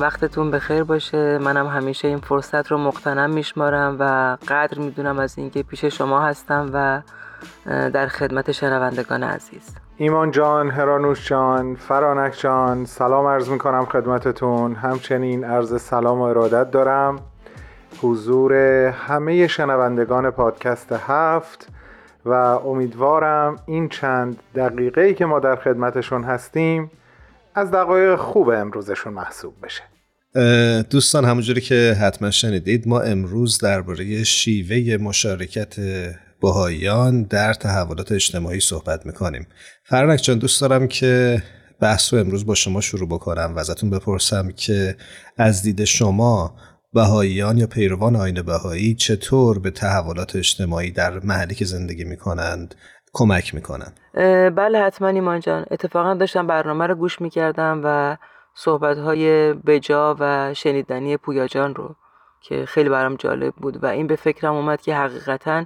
وقتتون 0.00 0.50
بخیر 0.50 0.82
باشه. 0.82 1.38
منم 1.38 1.66
همیشه 1.66 2.08
این 2.08 2.18
فرصت 2.18 2.66
رو 2.66 2.78
مقتنم 2.78 3.30
میشمارم 3.30 3.96
و 4.00 4.36
قدر 4.48 4.78
می‌دونم 4.78 5.18
از 5.18 5.38
اینکه 5.38 5.62
پیش 5.62 5.84
شما 5.84 6.20
هستم 6.20 6.70
و 6.72 7.02
در 7.66 8.08
خدمت 8.08 8.52
شنوندگان 8.52 9.22
عزیز. 9.22 9.62
ایمان 10.00 10.30
جان، 10.30 10.70
هرانوش 10.70 11.28
جان، 11.28 11.74
فرانک 11.74 12.40
جان 12.40 12.84
سلام 12.84 13.26
عرض 13.26 13.48
می 13.48 13.58
کنم 13.58 13.84
خدمتتون. 13.84 14.74
همچنین 14.74 15.44
عرض 15.44 15.82
سلام 15.82 16.18
و 16.18 16.22
ارادت 16.22 16.70
دارم. 16.70 17.18
حضور 18.02 18.52
همه 18.88 19.46
شنوندگان 19.46 20.30
پادکست 20.30 20.92
هفت 20.92 21.68
و 22.24 22.32
امیدوارم 22.32 23.56
این 23.66 23.88
چند 23.88 24.36
دقیقه 24.54 25.00
ای 25.00 25.14
که 25.14 25.24
ما 25.24 25.40
در 25.40 25.56
خدمتشون 25.56 26.24
هستیم 26.24 26.90
از 27.54 27.70
دقایق 27.70 28.16
خوب 28.16 28.48
امروزشون 28.48 29.12
محسوب 29.12 29.54
بشه. 29.62 29.82
دوستان 30.82 31.24
همونجوری 31.24 31.60
که 31.60 31.96
حتما 32.00 32.30
شنیدید 32.30 32.88
ما 32.88 33.00
امروز 33.00 33.58
درباره 33.58 34.24
شیوه 34.24 35.02
مشارکت 35.02 35.76
بهاییان 36.40 37.22
در 37.22 37.54
تحولات 37.54 38.12
اجتماعی 38.12 38.60
صحبت 38.60 39.06
می‌کنیم. 39.06 39.46
فرنک 39.84 40.22
جان 40.22 40.38
دوست 40.38 40.60
دارم 40.60 40.88
که 40.88 41.42
بحث 41.80 42.14
رو 42.14 42.20
امروز 42.20 42.46
با 42.46 42.54
شما 42.54 42.80
شروع 42.80 43.08
بکنم 43.08 43.52
و 43.56 43.58
ازتون 43.58 43.90
بپرسم 43.90 44.50
که 44.56 44.96
از 45.36 45.62
دید 45.62 45.84
شما 45.84 46.54
بهاییان 46.92 47.58
یا 47.58 47.66
پیروان 47.66 48.16
آین 48.16 48.42
بهایی 48.42 48.94
چطور 48.94 49.58
به 49.58 49.70
تحولات 49.70 50.36
اجتماعی 50.36 50.90
در 50.90 51.20
محلی 51.20 51.54
که 51.54 51.64
زندگی 51.64 52.04
می‌کنند 52.04 52.74
کمک 53.12 53.54
می‌کنن 53.54 53.92
بله 54.50 54.78
حتما 54.78 55.08
ایمان 55.08 55.40
جان. 55.40 55.66
اتفاقا 55.70 56.14
داشتم 56.14 56.46
برنامه 56.46 56.86
رو 56.86 56.94
گوش 56.94 57.20
می‌کردم 57.20 57.80
و 57.84 58.16
صحبت 58.54 58.98
های 58.98 59.52
بجا 59.52 60.16
و 60.20 60.54
شنیدنی 60.54 61.16
پویا 61.16 61.46
جان 61.46 61.74
رو 61.74 61.96
که 62.40 62.64
خیلی 62.66 62.88
برام 62.88 63.16
جالب 63.16 63.54
بود 63.54 63.82
و 63.84 63.86
این 63.86 64.06
به 64.06 64.16
فکرم 64.16 64.54
اومد 64.54 64.80
که 64.82 64.94
حقیقتا 64.94 65.64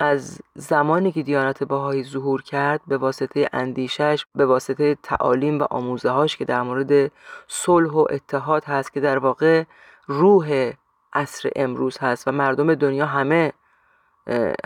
از 0.00 0.40
زمانی 0.54 1.12
که 1.12 1.22
دیانت 1.22 1.64
باهایی 1.64 2.04
ظهور 2.04 2.42
کرد 2.42 2.80
به 2.86 2.98
واسطه 2.98 3.48
اندیشش 3.52 4.26
به 4.34 4.46
واسطه 4.46 4.96
تعالیم 5.02 5.58
و 5.58 5.66
آموزه 5.70 6.10
هاش 6.10 6.36
که 6.36 6.44
در 6.44 6.62
مورد 6.62 7.12
صلح 7.48 7.90
و 7.90 8.06
اتحاد 8.10 8.64
هست 8.64 8.92
که 8.92 9.00
در 9.00 9.18
واقع 9.18 9.64
روح 10.06 10.72
عصر 11.12 11.50
امروز 11.56 11.98
هست 11.98 12.28
و 12.28 12.32
مردم 12.32 12.74
دنیا 12.74 13.06
همه 13.06 13.52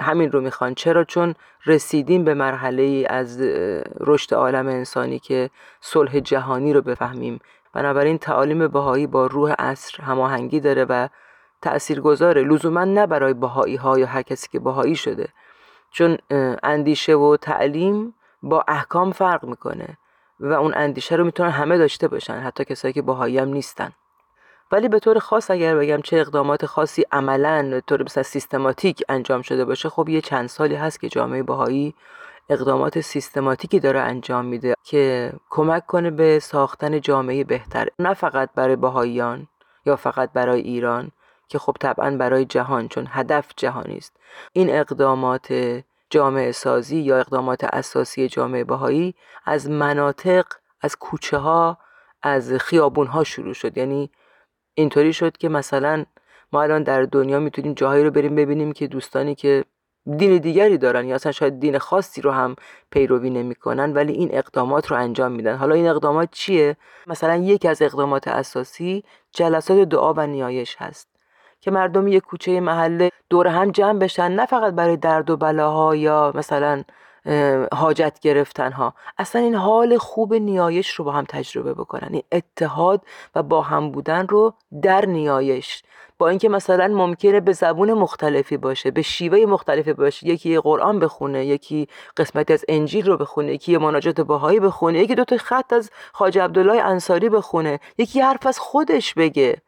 همین 0.00 0.32
رو 0.32 0.40
می‌خوان. 0.40 0.74
چرا؟ 0.74 1.04
چون 1.04 1.34
رسیدیم 1.66 2.24
به 2.24 2.34
مرحله 2.34 2.82
ای 2.82 3.06
از 3.06 3.40
رشد 4.00 4.34
عالم 4.34 4.66
انسانی 4.66 5.18
که 5.18 5.50
صلح 5.80 6.20
جهانی 6.20 6.72
رو 6.72 6.82
بفهمیم. 6.82 7.40
بنابراین 7.72 8.18
تعالیم 8.18 8.68
بهایی 8.68 9.06
با 9.06 9.26
روح 9.26 9.52
عصر 9.58 10.02
هماهنگی 10.02 10.60
داره 10.60 10.84
و 10.84 11.08
تأثیر 11.64 12.00
گذاره 12.00 12.42
لزوما 12.42 12.84
نه 12.84 13.06
برای 13.06 13.34
بهایی 13.34 13.76
ها 13.76 13.98
یا 13.98 14.06
هر 14.06 14.22
کسی 14.22 14.48
که 14.52 14.60
بهایی 14.60 14.96
شده. 14.96 15.28
چون 15.90 16.18
اندیشه 16.62 17.14
و 17.14 17.36
تعلیم 17.36 18.14
با 18.42 18.64
احکام 18.68 19.12
فرق 19.12 19.44
می‌کنه 19.44 19.98
و 20.40 20.52
اون 20.52 20.72
اندیشه 20.76 21.16
رو 21.16 21.24
می‌تونن 21.24 21.50
همه 21.50 21.78
داشته 21.78 22.08
باشن 22.08 22.34
حتی 22.34 22.64
کسایی 22.64 22.94
که 22.94 23.02
بهایی 23.02 23.38
هم 23.38 23.48
نیستن. 23.48 23.92
ولی 24.72 24.88
به 24.88 24.98
طور 24.98 25.18
خاص 25.18 25.50
اگر 25.50 25.76
بگم 25.76 26.00
چه 26.02 26.16
اقدامات 26.16 26.66
خاصی 26.66 27.04
عملا 27.12 27.68
به 27.70 27.80
طور 27.80 28.02
مثلا 28.02 28.22
سیستماتیک 28.22 29.02
انجام 29.08 29.42
شده 29.42 29.64
باشه 29.64 29.88
خب 29.88 30.08
یه 30.08 30.20
چند 30.20 30.48
سالی 30.48 30.74
هست 30.74 31.00
که 31.00 31.08
جامعه 31.08 31.42
بهایی 31.42 31.94
اقدامات 32.48 33.00
سیستماتیکی 33.00 33.80
داره 33.80 34.00
انجام 34.00 34.44
میده 34.44 34.74
که 34.84 35.32
کمک 35.50 35.86
کنه 35.86 36.10
به 36.10 36.38
ساختن 36.38 37.00
جامعه 37.00 37.44
بهتر. 37.44 37.88
نه 37.98 38.14
فقط 38.14 38.50
برای 38.54 38.76
بهاییان 38.76 39.48
یا 39.86 39.96
فقط 39.96 40.32
برای 40.32 40.60
ایران. 40.60 41.10
که 41.54 41.58
خب 41.58 41.76
طبعا 41.80 42.16
برای 42.16 42.44
جهان 42.44 42.88
چون 42.88 43.06
هدف 43.10 43.52
جهانی 43.56 43.96
است. 43.96 44.16
این 44.52 44.70
اقدامات 44.70 45.82
جامعه 46.10 46.52
سازی 46.52 46.96
یا 46.96 47.18
اقدامات 47.18 47.64
اساسی 47.64 48.28
جامعه 48.28 48.64
بهایی 48.64 49.14
از 49.44 49.70
مناطق 49.70 50.46
از 50.80 50.96
کوچه 50.96 51.38
ها 51.38 51.78
از 52.22 52.52
خیابون 52.52 53.06
ها 53.06 53.24
شروع 53.24 53.54
شد. 53.54 53.78
یعنی 53.78 54.10
اینطوری 54.74 55.12
شد 55.12 55.36
که 55.36 55.48
مثلا 55.48 56.04
ما 56.52 56.62
الان 56.62 56.82
در 56.82 57.02
دنیا 57.02 57.40
می‌تونیم 57.40 57.74
جاهایی 57.74 58.04
رو 58.04 58.10
بریم 58.10 58.34
ببینیم 58.34 58.72
که 58.72 58.86
دوستانی 58.86 59.34
که 59.34 59.64
دین 60.16 60.38
دیگری 60.38 60.78
دارن 60.78 61.06
یا 61.06 61.14
اصلا 61.14 61.32
شاید 61.32 61.60
دین 61.60 61.78
خاصی 61.78 62.20
رو 62.20 62.30
هم 62.30 62.56
پیروی 62.90 63.30
نمی‌کنن 63.30 63.92
ولی 63.92 64.12
این 64.12 64.28
اقدامات 64.32 64.90
رو 64.90 64.96
انجام 64.96 65.32
میدن. 65.32 65.56
حالا 65.56 65.74
این 65.74 65.88
اقدامات 65.88 66.28
چیه؟ 66.32 66.76
مثلا 67.06 67.36
یکی 67.36 67.68
از 67.68 67.82
اقدامات 67.82 68.28
اساسی 68.28 69.04
جلسات 69.32 69.88
دعا 69.88 70.14
و 70.14 70.26
نیایش 70.26 70.76
هست. 70.78 71.13
که 71.64 71.70
مردم 71.70 72.08
یک 72.08 72.22
کوچه 72.22 72.60
محله 72.60 73.10
دور 73.30 73.46
هم 73.46 73.70
جمع 73.70 73.98
بشن 73.98 74.32
نه 74.32 74.46
فقط 74.46 74.74
برای 74.74 74.96
درد 74.96 75.30
و 75.30 75.36
بلاها 75.36 75.96
یا 75.96 76.32
مثلا 76.34 76.84
حاجت 77.72 78.18
گرفتن 78.20 78.72
ها 78.72 78.94
اصلا 79.18 79.42
این 79.42 79.54
حال 79.54 79.98
خوب 79.98 80.34
نیایش 80.34 80.90
رو 80.90 81.04
با 81.04 81.12
هم 81.12 81.24
تجربه 81.28 81.74
بکنن. 81.74 82.08
این 82.12 82.22
اتحاد 82.32 83.00
و 83.34 83.42
با 83.42 83.62
هم 83.62 83.90
بودن 83.90 84.26
رو 84.26 84.54
در 84.82 85.06
نیایش. 85.06 85.82
با 86.18 86.28
اینکه 86.28 86.48
مثلا 86.48 86.88
ممکنه 86.88 87.40
به 87.40 87.52
زبون 87.52 87.92
مختلفی 87.92 88.56
باشه 88.56 88.90
به 88.90 89.02
شیوه 89.02 89.38
مختلفی 89.38 89.92
باشه. 89.92 90.26
یکی 90.26 90.58
قرآن 90.58 90.98
بخونه 90.98 91.46
یکی 91.46 91.88
قسمتی 92.16 92.52
از 92.52 92.64
انجیل 92.68 93.06
رو 93.06 93.16
بخونه 93.16 93.52
یکی 93.52 93.76
مناجات 93.76 94.20
باهایی 94.20 94.60
بخونه 94.60 94.98
یکی 94.98 95.14
دو 95.14 95.24
تا 95.24 95.36
خط 95.36 95.72
از 95.72 95.90
خواجه 96.12 96.42
عبدالله 96.42 96.82
انصاری 96.82 97.28
بخونه 97.28 97.80
یکی 97.98 98.20
حرف 98.20 98.46
از 98.46 98.58
خودش 98.58 99.14
بگه. 99.14 99.62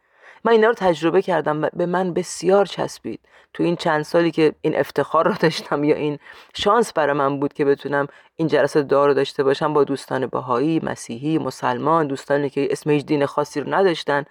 من 0.47 0.53
اینا 0.53 0.69
رو 0.69 0.75
تجربه 0.75 1.23
کردم 1.23 1.61
به 1.61 1.87
من 1.87 2.13
بسیار 2.15 2.67
چسبید. 2.67 3.21
تو 3.55 3.63
این 3.63 3.77
چند 3.77 4.03
سالی 4.03 4.31
که 4.31 4.55
این 4.61 4.77
افتخار 4.77 5.29
رو 5.29 5.35
داشتم 5.41 5.85
یا 5.85 5.97
این 5.97 6.19
شانس 6.55 6.93
برای 6.93 7.13
من 7.13 7.41
بود 7.41 7.53
که 7.53 7.65
بتونم 7.65 8.07
این 8.37 8.49
جلسات 8.49 8.87
دعا 8.87 9.07
رو 9.07 9.15
داشته 9.15 9.43
باشم 9.43 9.73
با 9.73 9.85
دوستان 9.85 10.27
بهایی، 10.27 10.81
مسیحی، 10.83 11.39
مسلمان، 11.39 12.07
دوستانی 12.07 12.51
که 12.51 12.69
اسم 12.71 12.91
هیچ 12.91 13.07
دین 13.07 13.27
خاصی 13.27 13.61
رو 13.61 13.75
نداشتن 13.75 14.25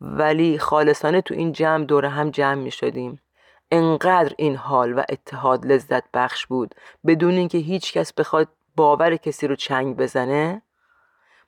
ولی 0.00 0.58
خالصانه 0.58 1.20
تو 1.20 1.34
این 1.34 1.52
جمع 1.52 1.84
دور 1.84 2.04
هم 2.04 2.30
جمع 2.30 2.62
می 2.62 2.70
شدیم. 2.70 3.20
انقدر 3.70 4.34
این 4.38 4.56
حال 4.56 4.98
و 4.98 5.02
اتحاد 5.08 5.66
لذت 5.66 6.04
بخش 6.14 6.46
بود. 6.46 6.74
بدون 7.06 7.34
اینکه 7.34 7.58
هیچ 7.58 7.92
کس 7.92 8.12
بخواد 8.12 8.48
باور 8.76 9.16
کسی 9.16 9.46
رو 9.46 9.56
چنگ 9.56 9.96
بزنه 9.96 10.62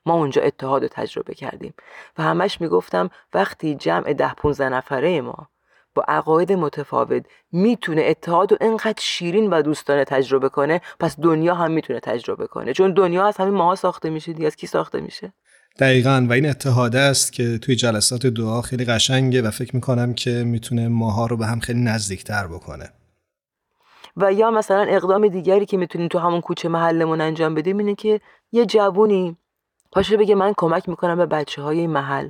ما 0.05 0.13
اونجا 0.13 0.41
اتحاد 0.41 0.81
رو 0.81 0.87
تجربه 0.91 1.33
کردیم 1.33 1.73
و 2.17 2.23
همش 2.23 2.61
می‌گفتم 2.61 3.09
وقتی 3.33 3.75
جمع 3.75 4.13
ده 4.13 4.33
15 4.33 4.69
نفره 4.69 5.21
ما 5.21 5.47
با 5.95 6.03
عقاید 6.07 6.51
متفاوت 6.51 7.25
می‌تونه 7.51 8.01
اتحاد 8.05 8.53
و 8.53 8.57
انقدر 8.61 9.01
شیرین 9.01 9.49
و 9.49 9.61
دوستانه 9.61 10.05
تجربه 10.05 10.49
کنه 10.49 10.81
پس 10.99 11.19
دنیا 11.19 11.55
هم 11.55 11.71
می‌تونه 11.71 11.99
تجربه 11.99 12.47
کنه. 12.47 12.73
چون 12.73 12.93
دنیا 12.93 13.27
از 13.27 13.37
همین 13.37 13.53
ماها 13.53 13.75
ساخته 13.75 14.09
میشه 14.09 14.33
دیگه 14.33 14.47
از 14.47 14.55
کی 14.55 14.67
ساخته 14.67 14.99
میشه؟ 14.99 15.33
دقیقا. 15.79 16.25
و 16.29 16.33
این 16.33 16.49
اتحاده 16.49 16.99
است 16.99 17.33
که 17.33 17.57
توی 17.57 17.75
جلسات 17.75 18.27
دعا 18.27 18.61
خیلی 18.61 18.85
قشنگه 18.85 19.41
و 19.41 19.51
فکر 19.51 19.75
می‌کنم 19.75 20.13
که 20.13 20.31
می‌تونه 20.31 20.87
ماها 20.87 21.25
رو 21.25 21.37
به 21.37 21.45
هم 21.45 21.59
خیلی 21.59 21.81
نزدیکتر 21.81 22.47
بکنه. 22.47 22.89
و 24.17 24.33
یا 24.33 24.51
مثلا 24.51 24.85
اقدام 24.89 25.27
دیگری 25.27 25.65
که 25.65 25.77
می‌تونیم 25.77 26.07
تو 26.07 26.19
همون 26.19 26.41
کوچه 26.41 26.69
محلمون 26.69 27.21
انجام 27.21 27.55
بدیم 27.55 27.77
اینه 27.77 27.95
که 27.95 28.21
یه 28.51 28.65
جوونی 28.65 29.37
پاشه 29.91 30.17
بگه 30.17 30.35
من 30.35 30.53
کمک 30.57 30.89
می‌کنم 30.89 31.17
به 31.17 31.25
بچه 31.25 31.61
های 31.61 31.87
محل. 31.87 32.29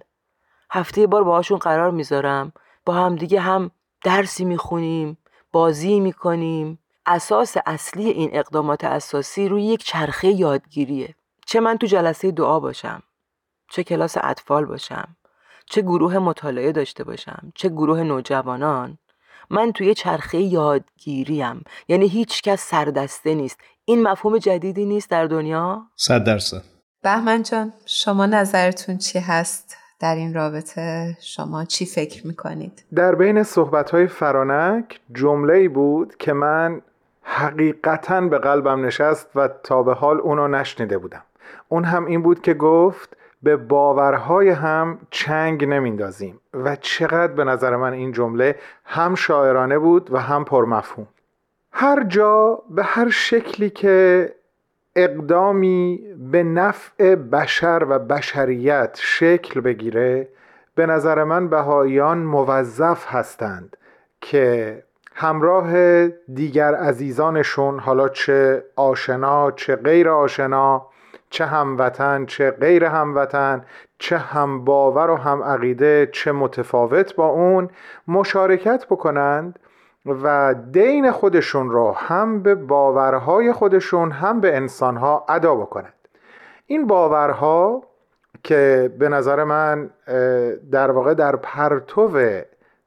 هفته 0.71 1.07
بار 1.07 1.23
باهاشون 1.23 1.57
قرار 1.57 1.91
می‌ذارم. 1.91 2.53
با 2.85 2.93
هم 2.93 3.15
دیگه 3.15 3.39
هم 3.39 3.71
درسی 4.03 4.45
می‌خونیم 4.45 5.17
بازی 5.51 5.99
می‌کنیم. 5.99 6.79
اساس 7.05 7.57
اصلی 7.65 8.09
این 8.09 8.29
اقدامات 8.33 8.83
اساسی 8.83 9.47
روی 9.47 9.63
یک 9.63 9.83
چرخه 9.83 10.27
یادگیریه. 10.27 11.15
چه 11.45 11.59
من 11.59 11.77
تو 11.77 11.87
جلسه 11.87 12.31
دعا 12.31 12.59
باشم 12.59 13.03
چه 13.69 13.83
کلاس 13.83 14.17
اطفال 14.23 14.65
باشم 14.65 15.15
چه 15.65 15.81
گروه 15.81 16.17
مطالعه 16.17 16.71
داشته 16.71 17.03
باشم 17.03 17.51
چه 17.55 17.69
گروه 17.69 18.03
نوجوانان. 18.03 18.97
من 19.49 19.71
توی 19.71 19.93
چرخه 19.93 20.37
یادگیریم. 20.37 21.63
یعنی 21.87 22.07
هیچ 22.07 22.41
کس 22.41 22.61
سردسته 22.61 23.35
نیست. 23.35 23.59
این 23.85 24.03
مفهوم 24.03 24.37
جدیدی 24.37 24.85
نیست 24.85 25.09
در 25.09 25.25
دنیا؟ 25.25 25.87
صد 25.95 26.23
درصد. 26.23 26.70
بهمن 27.03 27.43
جان 27.43 27.73
شما 27.85 28.25
نظرتون 28.25 28.97
چی 28.97 29.19
هست 29.19 29.77
در 29.99 30.15
این 30.15 30.33
رابطه؟ 30.33 31.17
شما 31.21 31.65
چی 31.65 31.85
فکر 31.85 32.27
می‌کنید؟ 32.27 32.83
در 32.95 33.15
بین 33.15 33.43
صحبت 33.43 34.05
فرانک 34.05 34.99
جمله 35.13 35.69
بود 35.69 36.15
که 36.17 36.33
من 36.33 36.81
حقیقتا 37.23 38.21
به 38.21 38.37
قلبم 38.37 38.85
نشست 38.85 39.27
و 39.35 39.49
تا 39.63 39.83
به 39.83 39.93
حال 39.93 40.19
اونو 40.19 40.47
نشنیده 40.47 40.97
بودم. 40.97 41.21
اون 41.69 41.83
هم 41.83 42.05
این 42.05 42.21
بود 42.21 42.41
که 42.41 42.53
گفت 42.53 43.17
به 43.43 43.55
باورهای 43.55 44.49
هم 44.49 44.99
چنگ 45.11 45.65
نمیندازیم 45.65 46.39
و 46.53 46.75
چقدر 46.75 47.33
به 47.33 47.43
نظر 47.43 47.75
من 47.75 47.93
این 47.93 48.11
جمله 48.11 48.55
هم 48.85 49.15
شاعرانه 49.15 49.79
بود 49.79 50.13
و 50.13 50.17
هم 50.17 50.45
پرمفهوم. 50.45 51.07
هر 51.71 52.03
جا 52.03 52.63
به 52.69 52.83
هر 52.83 53.09
شکلی 53.09 53.69
که 53.69 54.33
اقدامی 54.95 55.99
به 56.31 56.43
نفع 56.43 57.15
بشر 57.15 57.85
و 57.89 57.99
بشریت 57.99 58.99
شکل 59.01 59.61
بگیره 59.61 60.27
به 60.75 60.85
نظر 60.85 61.23
من 61.23 61.47
بهاییان 61.47 62.17
موظف 62.17 63.05
هستند 63.07 63.77
که 64.21 64.83
همراه 65.15 66.07
دیگر 66.07 66.75
عزیزانشون 66.75 67.79
حالا 67.79 68.09
چه 68.09 68.63
آشنا 68.75 69.51
چه 69.51 69.75
غیر 69.75 70.09
آشنا 70.09 70.87
چه 71.29 71.45
هموطن 71.45 72.25
چه 72.25 72.51
غیر 72.51 72.85
هموطن 72.85 73.65
چه 73.99 74.17
هم 74.17 74.65
باور 74.65 75.09
و 75.09 75.15
هم 75.15 75.43
عقیده 75.43 76.09
چه 76.11 76.31
متفاوت 76.31 77.15
با 77.15 77.27
اون 77.27 77.69
مشارکت 78.07 78.85
بکنند 78.89 79.59
و 80.05 80.55
دین 80.71 81.11
خودشون 81.11 81.69
رو 81.69 81.91
هم 81.91 82.43
به 82.43 82.55
باورهای 82.55 83.53
خودشون 83.53 84.11
هم 84.11 84.39
به 84.39 84.55
انسانها 84.55 85.25
ادا 85.29 85.55
بکنند. 85.55 85.93
این 86.65 86.87
باورها 86.87 87.83
که 88.43 88.93
به 88.99 89.09
نظر 89.09 89.43
من 89.43 89.89
در 90.71 90.91
واقع 90.91 91.13
در 91.13 91.35
پرتو 91.35 92.19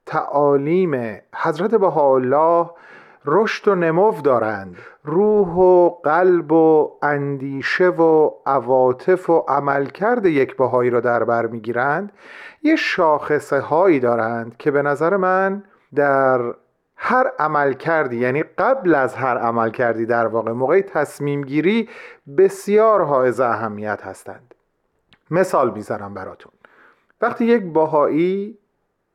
تعالیم 0.07 1.21
حضرت 1.35 1.75
بهاءالله 1.75 2.71
رشد 3.27 3.69
و 3.69 3.75
نمو 3.75 4.21
دارند. 4.21 4.77
روح 5.05 5.49
و 5.49 5.89
قلب 5.89 6.53
و 6.53 6.93
اندیشه 7.03 7.89
و 7.89 8.31
عواطف 8.47 9.31
و 9.31 9.45
عملکرد 9.49 10.27
یک 10.27 10.57
بهایی 10.57 10.91
را 10.91 11.01
در 11.01 11.25
بر 11.25 11.47
می‌گیرند. 11.47 12.13
یه 12.63 12.77
شاخصه 12.77 13.61
هایی 13.61 14.01
دارند 14.01 14.57
که 14.57 14.71
به 14.71 14.83
نظر 14.83 15.17
من 15.17 15.63
در 15.95 16.55
هر 16.97 17.33
عمل 17.39 17.73
کردی 17.73 18.17
یعنی 18.17 18.43
قبل 18.43 18.95
از 18.95 19.15
هر 19.15 19.39
عمل 19.39 19.71
کردی 19.71 20.07
در 20.07 20.27
واقع 20.27 20.53
موقع 20.53 20.81
تصمیم 20.81 21.43
گیری 21.43 21.89
بسیار 22.39 23.05
حائز 23.05 23.41
اهمیت 23.41 24.03
هستند. 24.03 24.55
مثال 25.31 25.71
می‌زنم 25.71 26.15
براتون. 26.15 26.53
وقتی 27.21 27.45
یک 27.45 27.63
باهایی 27.63 28.59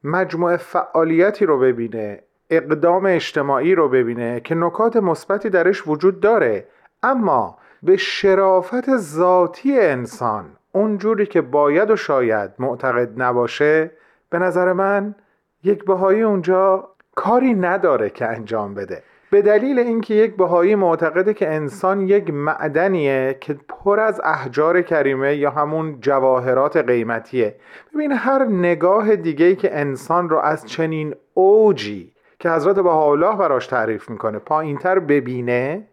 مجموعه 0.03 0.57
فعالیتی 0.57 1.45
رو 1.45 1.59
ببینه 1.59 2.23
اقدام 2.49 3.05
اجتماعی 3.05 3.75
رو 3.75 3.89
ببینه 3.89 4.39
که 4.39 4.55
نکات 4.55 4.95
مثبتی 4.95 5.49
درش 5.49 5.87
وجود 5.87 6.19
داره 6.19 6.67
اما 7.03 7.57
به 7.83 7.97
شرافت 7.97 8.97
ذاتی 8.97 9.79
انسان 9.79 10.45
اونجوری 10.71 11.25
که 11.25 11.41
باید 11.41 11.91
و 11.91 11.95
شاید 11.95 12.51
معتقد 12.59 13.21
نباشه 13.21 13.91
به 14.29 14.39
نظر 14.39 14.73
من 14.73 15.15
یک 15.63 15.85
بهایی 15.85 16.21
اونجا 16.21 16.89
کاری 17.19 17.53
نداره 17.53 18.09
که 18.09 18.25
انجام 18.25 18.73
بده. 18.73 19.03
به 19.31 19.41
دلیل 19.41 19.79
اینکه 19.79 20.13
یک 20.13 20.35
بهایی 20.35 20.75
معتقده 20.75 21.33
که 21.33 21.49
انسان 21.49 22.01
یک 22.01 22.29
معدنیه 22.33 23.37
که 23.41 23.53
پر 23.53 23.99
از 23.99 24.21
احجار 24.23 24.81
کریمه 24.81 25.35
یا 25.35 25.49
همون 25.49 26.01
جواهرات 26.01 26.77
قیمتیه. 26.77 27.55
ببین 27.95 28.11
هر 28.11 28.45
نگاه 28.45 29.15
دیگه 29.15 29.55
که 29.55 29.79
انسان 29.79 30.29
رو 30.29 30.37
از 30.37 30.65
چنین 30.65 31.15
اوجی 31.33 32.11
که 32.39 32.49
حضرت 32.49 32.75
بهاءالله 32.75 33.35
براش 33.35 33.67
تعریف 33.67 34.09
می‌کنه 34.09 34.39
پایینتر 34.39 34.99
ببینه 34.99 35.87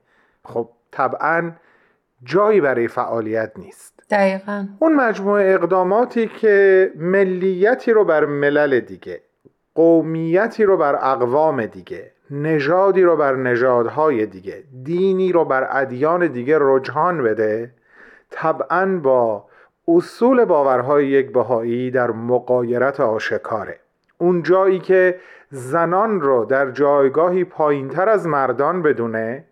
خب 0.45 0.69
طبعا 0.91 1.51
جایی 2.25 2.61
برای 2.61 2.89
فعالیت 2.89 3.53
نیست. 3.57 4.03
دقیقا. 4.11 4.67
اون 4.79 4.95
مجموعه 4.95 5.55
اقداماتی 5.55 6.27
که 6.27 6.91
ملیتی 6.97 7.93
رو 7.93 8.05
بر 8.05 8.25
ملل 8.25 8.81
دیگه. 8.81 9.21
قومیتی 9.77 10.65
رو 10.65 10.77
بر 10.77 10.95
اقوام 10.95 11.67
دیگه 11.67 12.11
نژادی 12.31 13.03
رو 13.03 13.17
بر 13.17 13.37
نژادهای 13.37 14.27
دیگه 14.27 14.65
دینی 14.85 15.33
رو 15.33 15.45
بر 15.45 15.69
ادیان 15.71 16.27
دیگه 16.27 16.59
رجحان 16.61 17.23
بده 17.23 17.71
طبعا 18.31 19.01
با 19.03 19.45
اصول 19.89 20.45
باورهای 20.45 21.07
یک 21.07 21.33
بهایی 21.33 21.91
در 21.91 22.11
مقایرت 22.11 23.01
آشکاره. 23.01 23.79
اون 24.19 24.43
جایی 24.43 24.79
که 24.79 25.19
زنان 25.51 26.21
رو 26.21 26.45
در 26.45 26.71
جایگاهی 26.71 27.45
پایینتر 27.45 28.09
از 28.09 28.27
مردان 28.27 28.83
بدونه 28.83 29.45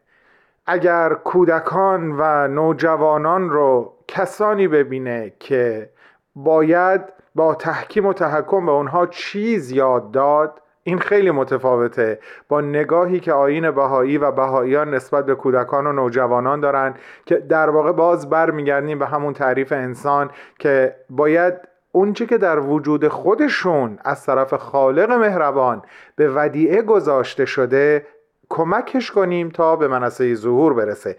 اگر 0.67 1.15
کودکان 1.15 2.15
و 2.19 2.49
نوجوانان 2.49 3.51
رو 3.51 3.93
کسانی 4.09 4.69
ببینه 4.69 5.33
که 5.41 5.91
باید 6.35 7.01
با 7.35 7.55
تحکیم 7.55 8.07
و 8.07 8.13
تحکم 8.13 8.67
به 8.67 8.73
اونها 8.73 9.07
چیز 9.07 9.71
یاد 9.71 10.11
داد. 10.11 10.61
این 10.87 10.99
خیلی 10.99 11.31
متفاوته. 11.31 12.19
با 12.49 12.61
نگاهی 12.61 13.21
که 13.21 13.33
آین 13.33 13.71
بهایی 13.71 14.19
و 14.19 14.33
بهاییان 14.33 14.95
نسبت 14.95 15.27
به 15.27 15.35
کودکان 15.35 15.87
و 15.87 15.93
نوجوانان 15.93 16.61
دارن 16.61 16.95
که 17.27 17.37
در 17.37 17.71
واقع 17.71 17.93
باز 17.93 18.31
برمیگردیم 18.31 18.99
به 18.99 19.07
همون 19.07 19.33
تعریف 19.33 19.73
انسان 19.73 20.31
که 20.59 20.97
باید 21.11 21.55
اونچه 21.93 22.27
که 22.27 22.39
در 22.39 22.59
وجود 22.59 23.09
خودشون 23.09 23.99
از 24.05 24.27
طرف 24.27 24.55
خالق 24.55 25.11
مهربان 25.11 25.83
به 26.17 26.29
ودیعه 26.29 26.83
گذاشته 26.83 27.45
شده 27.45 28.07
کمکش 28.49 29.11
کنیم 29.11 29.49
تا 29.49 29.77
به 29.77 29.89
منصه 29.89 30.35
ظهور 30.35 30.75
برسه. 30.75 31.17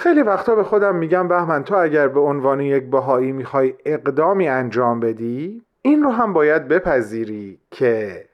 خیلی 0.00 0.22
وقتا 0.22 0.54
به 0.54 0.62
خودم 0.62 0.96
میگم 0.96 1.28
بهمن 1.28 1.64
تو 1.64 1.76
اگر 1.76 2.08
به 2.08 2.20
عنوان 2.20 2.60
یک 2.60 2.84
بهایی 2.84 3.32
می‌خوای 3.32 3.74
اقدامی 3.84 4.48
انجام 4.48 5.00
بدی 5.00 5.62
این 5.82 6.02
رو 6.02 6.10
هم 6.10 6.32
باید 6.32 6.68
بپذیری 6.68 7.58
که 7.70 8.24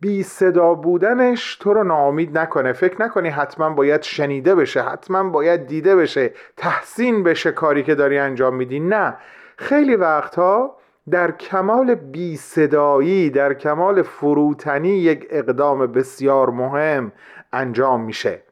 بی 0.00 0.22
صدا 0.22 0.74
بودنش 0.74 1.56
تو 1.56 1.74
رو 1.74 1.84
ناامید 1.84 2.38
نکنه. 2.38 2.72
فکر 2.72 3.02
نکنی 3.02 3.28
حتما 3.28 3.70
باید 3.70 4.02
شنیده 4.02 4.54
بشه 4.54 4.82
حتما 4.82 5.30
باید 5.30 5.66
دیده 5.66 5.96
بشه 5.96 6.32
تحسین 6.56 7.22
بشه 7.22 7.52
کاری 7.52 7.82
که 7.82 7.94
داری 7.94 8.18
انجام 8.18 8.56
میدی. 8.56 8.80
نه 8.80 9.16
خیلی 9.56 9.96
وقتها 9.96 10.76
در 11.10 11.30
کمال 11.30 11.94
بی 11.94 12.36
صدایی 12.36 13.30
در 13.30 13.54
کمال 13.54 14.02
فروتنی 14.02 14.98
یک 14.98 15.26
اقدام 15.30 15.86
بسیار 15.86 16.50
مهم 16.50 17.12
انجام 17.52 18.00
میشه. 18.04 18.45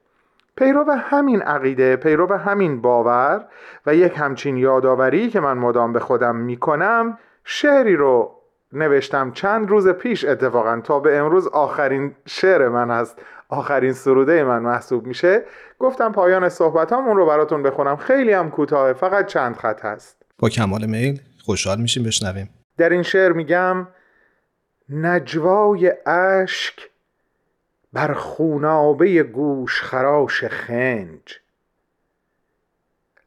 پیرو 0.57 0.91
همین 0.93 1.43
عقیده 1.43 1.97
پیرو 1.97 2.35
همین 2.37 2.81
باور 2.81 3.47
و 3.87 3.95
یک 3.95 4.13
همچین 4.17 4.57
یادآوری 4.57 5.29
که 5.29 5.41
من 5.41 5.59
مدام 5.59 5.93
به 5.93 6.01
خودم 6.01 6.37
می‌کنم 6.37 7.19
شعری 7.45 7.97
رو 7.97 8.41
نوشتم 8.73 9.33
چند 9.33 9.71
روز 9.71 9.89
پیش 9.89 10.25
اتفاقا 10.25 10.81
تا 10.81 11.01
به 11.01 11.19
امروز 11.19 11.47
آخرین 11.47 12.15
شعر 12.27 12.69
من 12.69 12.91
هست 12.91 13.19
آخرین 13.49 13.93
سروده 13.93 14.45
من 14.45 14.63
محسوب 14.63 15.07
میشه. 15.07 15.43
گفتم 15.79 16.13
پایان 16.13 16.49
صحبت 16.49 16.93
اون 16.93 17.17
رو 17.17 17.27
براتون 17.27 17.63
بخونم. 17.63 17.97
خیلی 17.97 18.33
هم 18.33 18.51
کوتاه 18.51 18.93
فقط 18.93 19.27
چند 19.27 19.57
خط 19.57 19.85
هست. 19.85 20.23
با 20.39 20.49
کمال 20.49 20.87
میل 20.87 21.21
خوشحال 21.45 21.81
میشیم 21.81 22.03
بشنویم. 22.03 22.51
در 22.79 22.89
این 22.89 23.03
شعر 23.03 23.33
میگم 23.33 23.89
نجوای 24.89 25.93
اشک 26.07 26.91
بر 27.95 28.15
خونابه 28.15 29.23
گوش 29.23 29.83
خراش 29.83 30.45
خنج. 30.45 31.41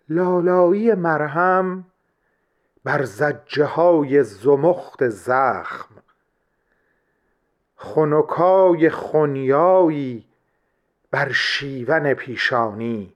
لالایی 0.10 0.94
مرهم 0.94 1.86
بر 2.84 3.04
زجه 3.04 3.66
های 3.66 4.24
زمخت 4.24 5.10
زخم. 5.10 5.96
خنکای 7.76 8.90
خونیایی 8.90 10.26
بر 11.12 11.32
شیون 11.32 12.14
پیشانی 12.14 13.14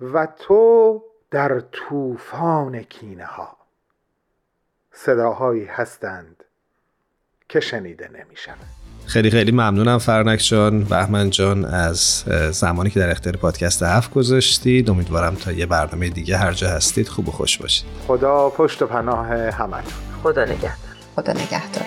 و 0.00 0.26
تو 0.26 1.02
در 1.30 1.60
طوفان 1.60 2.82
کینه 2.82 3.24
ها 3.24 3.56
صداهایی 4.92 5.64
هستند 5.64 6.44
که 7.48 7.60
شنیده 7.60 8.08
نمیشن 8.08 8.56
خیلی 9.06 9.30
خیلی 9.30 9.52
ممنونم 9.52 9.98
فرنک 9.98 10.38
جان 10.38 10.84
بهمن 10.84 11.30
جان 11.30 11.64
از 11.64 12.24
زمانی 12.50 12.90
که 12.90 13.00
در 13.00 13.10
اختیار 13.10 13.36
پادکست 13.36 13.82
هفت 13.82 14.10
گذاشتید. 14.10 14.90
امیدوارم 14.90 15.34
تا 15.34 15.52
یه 15.52 15.66
برنامه 15.66 16.08
دیگه 16.08 16.36
هر 16.36 16.52
جا 16.52 16.68
هستید 16.68 17.08
خوب 17.08 17.28
و 17.28 17.32
خوش 17.32 17.58
باشید. 17.58 17.84
خدا 18.08 18.48
پشت 18.48 18.82
و 18.82 18.86
پناه 18.86 19.28
همتون. 19.28 19.92
خدا 20.22 20.44
نگهدار. 20.44 20.72
خدا 21.16 21.32
نگهدار. 21.32 21.84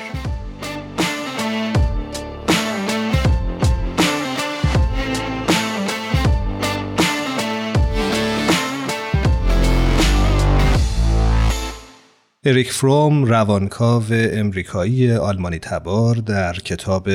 اریک 12.48 12.72
فروم 12.72 13.26
روانکاو 13.26 14.04
امریکایی 14.12 15.12
آلمانی 15.12 15.60
تبار 15.60 16.16
در 16.16 16.54
کتاب 16.54 17.08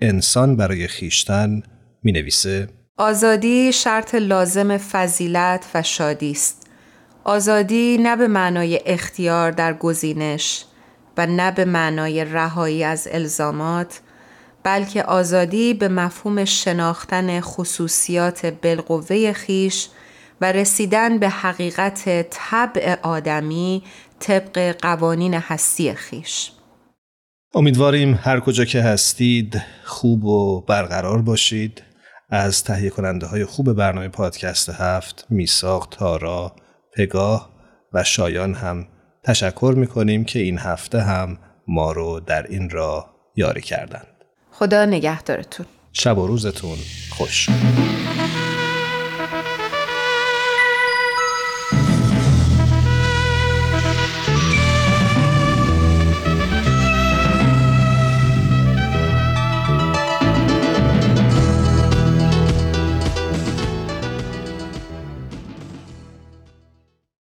انسان 0.00 0.56
برای 0.56 0.86
خیشتن 0.86 1.62
می 2.02 2.12
نویسه 2.12 2.68
آزادی 2.96 3.72
شرط 3.72 4.14
لازم 4.14 4.76
فضیلت 4.76 5.66
و 5.74 5.82
شادی 5.82 6.30
است. 6.30 6.66
آزادی 7.24 7.98
نه 7.98 8.16
به 8.16 8.28
معنای 8.28 8.80
اختیار 8.86 9.50
در 9.50 9.74
گزینش 9.74 10.64
و 11.16 11.26
نه 11.26 11.50
به 11.50 11.64
معنای 11.64 12.24
رهایی 12.24 12.84
از 12.84 13.08
الزامات 13.10 14.00
بلکه 14.62 15.02
آزادی 15.02 15.74
به 15.74 15.88
مفهوم 15.88 16.44
شناختن 16.44 17.40
خصوصیات 17.40 18.46
بالقوه 18.46 19.32
خیش 19.32 19.88
و 20.40 20.52
رسیدن 20.52 21.18
به 21.18 21.28
حقیقت 21.28 22.30
طبع 22.30 22.96
آدمی 23.02 23.82
طبق 24.20 24.76
قوانین 24.82 25.34
هستی 25.34 25.94
خیش. 25.94 26.50
امیدواریم 27.54 28.18
هر 28.22 28.40
کجا 28.40 28.64
که 28.64 28.82
هستید 28.82 29.62
خوب 29.84 30.24
و 30.24 30.60
برقرار 30.60 31.22
باشید. 31.22 31.82
از 32.30 32.64
تهیه 32.64 32.90
کننده 32.90 33.26
های 33.26 33.44
خوب 33.44 33.72
برنامه 33.72 34.08
پادکست 34.08 34.68
هفت 34.68 35.26
میساق 35.30 35.88
تارا 35.90 36.56
پگاه 36.96 37.50
و 37.92 38.04
شایان 38.04 38.54
هم 38.54 38.86
تشکر 39.24 39.74
می‌کنیم 39.76 40.24
که 40.24 40.38
این 40.38 40.58
هفته 40.58 41.00
هم 41.00 41.38
ما 41.68 41.92
رو 41.92 42.20
در 42.20 42.46
این 42.46 42.70
راه 42.70 43.14
یاری 43.36 43.60
کردند. 43.60 44.06
خدا 44.50 44.84
نگهدارتون. 44.84 45.66
شب 45.92 46.18
و 46.18 46.26
روزتون 46.26 46.78
خوش. 47.10 47.48